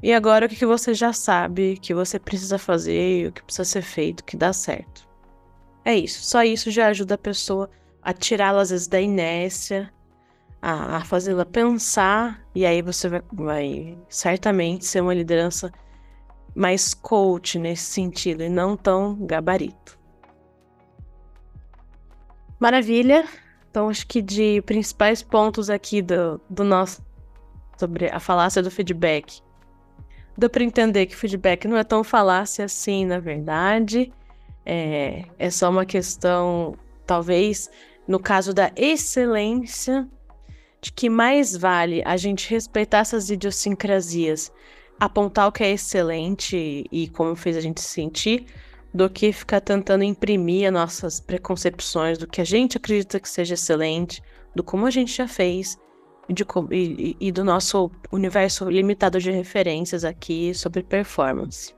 E 0.00 0.12
agora 0.12 0.46
o 0.46 0.48
que, 0.48 0.54
que 0.54 0.64
você 0.64 0.94
já 0.94 1.12
sabe 1.12 1.76
que 1.78 1.92
você 1.92 2.16
precisa 2.16 2.58
fazer, 2.58 3.28
o 3.28 3.32
que 3.32 3.42
precisa 3.42 3.64
ser 3.64 3.82
feito, 3.82 4.22
que 4.22 4.36
dá 4.36 4.52
certo. 4.52 5.04
É 5.84 5.96
isso. 5.96 6.22
Só 6.22 6.44
isso 6.44 6.70
já 6.70 6.86
ajuda 6.86 7.16
a 7.16 7.18
pessoa 7.18 7.68
a 8.00 8.12
tirá-la, 8.12 8.62
às 8.62 8.70
vezes, 8.70 8.86
da 8.86 9.00
inércia, 9.00 9.92
a, 10.62 10.98
a 10.98 11.04
fazê-la 11.04 11.44
pensar, 11.44 12.40
e 12.54 12.64
aí 12.64 12.80
você 12.82 13.08
vai, 13.08 13.22
vai 13.32 13.98
certamente 14.08 14.84
ser 14.84 15.00
uma 15.00 15.12
liderança 15.12 15.72
mais 16.54 16.94
coach 16.94 17.58
nesse 17.58 17.86
sentido 17.86 18.44
e 18.44 18.48
não 18.48 18.76
tão 18.76 19.16
gabarito. 19.26 19.98
Maravilha! 22.60 23.26
Então, 23.76 23.90
acho 23.90 24.06
que 24.06 24.22
de 24.22 24.62
principais 24.62 25.22
pontos 25.22 25.68
aqui 25.68 26.00
do, 26.00 26.40
do 26.48 26.64
nosso. 26.64 27.04
sobre 27.76 28.08
a 28.08 28.18
falácia 28.18 28.62
do 28.62 28.70
feedback. 28.70 29.42
Dá 30.34 30.48
para 30.48 30.64
entender 30.64 31.04
que 31.04 31.14
feedback 31.14 31.68
não 31.68 31.76
é 31.76 31.84
tão 31.84 32.02
falácia 32.02 32.64
assim, 32.64 33.04
na 33.04 33.18
verdade. 33.18 34.10
É, 34.64 35.26
é 35.38 35.50
só 35.50 35.68
uma 35.68 35.84
questão, 35.84 36.74
talvez, 37.06 37.70
no 38.08 38.18
caso 38.18 38.54
da 38.54 38.72
excelência, 38.74 40.08
de 40.80 40.90
que 40.90 41.10
mais 41.10 41.54
vale 41.54 42.02
a 42.06 42.16
gente 42.16 42.48
respeitar 42.48 43.00
essas 43.00 43.28
idiosincrasias, 43.28 44.50
apontar 44.98 45.48
o 45.48 45.52
que 45.52 45.62
é 45.62 45.72
excelente 45.72 46.86
e 46.90 47.08
como 47.08 47.36
fez 47.36 47.58
a 47.58 47.60
gente 47.60 47.82
se 47.82 47.88
sentir, 47.88 48.46
do 48.92 49.10
que 49.10 49.32
ficar 49.32 49.60
tentando 49.60 50.04
imprimir 50.04 50.66
as 50.66 50.72
nossas 50.72 51.20
preconcepções 51.20 52.18
do 52.18 52.26
que 52.26 52.40
a 52.40 52.44
gente 52.44 52.76
acredita 52.76 53.20
que 53.20 53.28
seja 53.28 53.54
excelente, 53.54 54.22
do 54.54 54.64
como 54.64 54.86
a 54.86 54.90
gente 54.90 55.14
já 55.14 55.28
fez 55.28 55.78
e, 56.28 56.32
de, 56.32 56.44
e, 56.72 57.16
e 57.20 57.32
do 57.32 57.44
nosso 57.44 57.90
universo 58.10 58.68
limitado 58.68 59.18
de 59.18 59.30
referências 59.30 60.04
aqui 60.04 60.54
sobre 60.54 60.82
performance. 60.82 61.74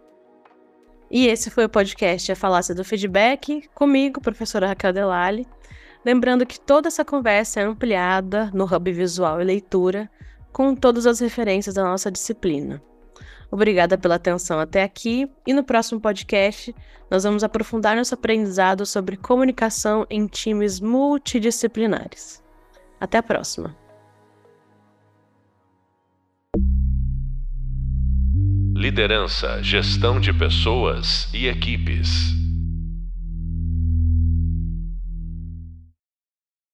E 1.11 1.27
esse 1.27 1.51
foi 1.51 1.65
o 1.65 1.71
podcast 1.71 2.31
A 2.31 2.37
Falácia 2.37 2.75
do 2.75 2.85
Feedback, 2.85 3.69
comigo, 3.75 4.21
professora 4.21 4.69
Raquel 4.69 4.93
Delali. 4.93 5.47
Lembrando 6.05 6.47
que 6.47 6.61
toda 6.61 6.89
essa 6.89 7.05
conversa 7.05 7.61
é 7.61 7.65
ampliada 7.65 8.51
no 8.53 8.65
Hub 8.65 8.93
Visual 8.93 9.41
e 9.41 9.45
Leitura, 9.45 10.11
com 10.53 10.75
todas 10.75 11.07
as 11.07 11.21
referências 11.21 11.75
da 11.75 11.83
nossa 11.83 12.11
disciplina. 12.11 12.83
Obrigada 13.51 13.97
pela 13.97 14.17
atenção 14.17 14.61
até 14.61 14.83
aqui 14.83 15.31
e 15.47 15.55
no 15.55 15.65
próximo 15.65 16.01
podcast 16.01 16.75
nós 17.11 17.25
vamos 17.25 17.43
aprofundar 17.43 17.97
nosso 17.97 18.15
aprendizado 18.15 18.85
sobre 18.85 19.17
comunicação 19.17 20.07
em 20.11 20.27
times 20.27 20.81
multidisciplinares. 20.81 22.43
Até 23.01 23.19
a 23.19 23.23
próxima! 23.23 23.75
Liderança, 28.75 29.61
gestão 29.63 30.21
de 30.21 30.33
pessoas 30.33 31.29
e 31.35 31.49
equipes. 31.49 32.09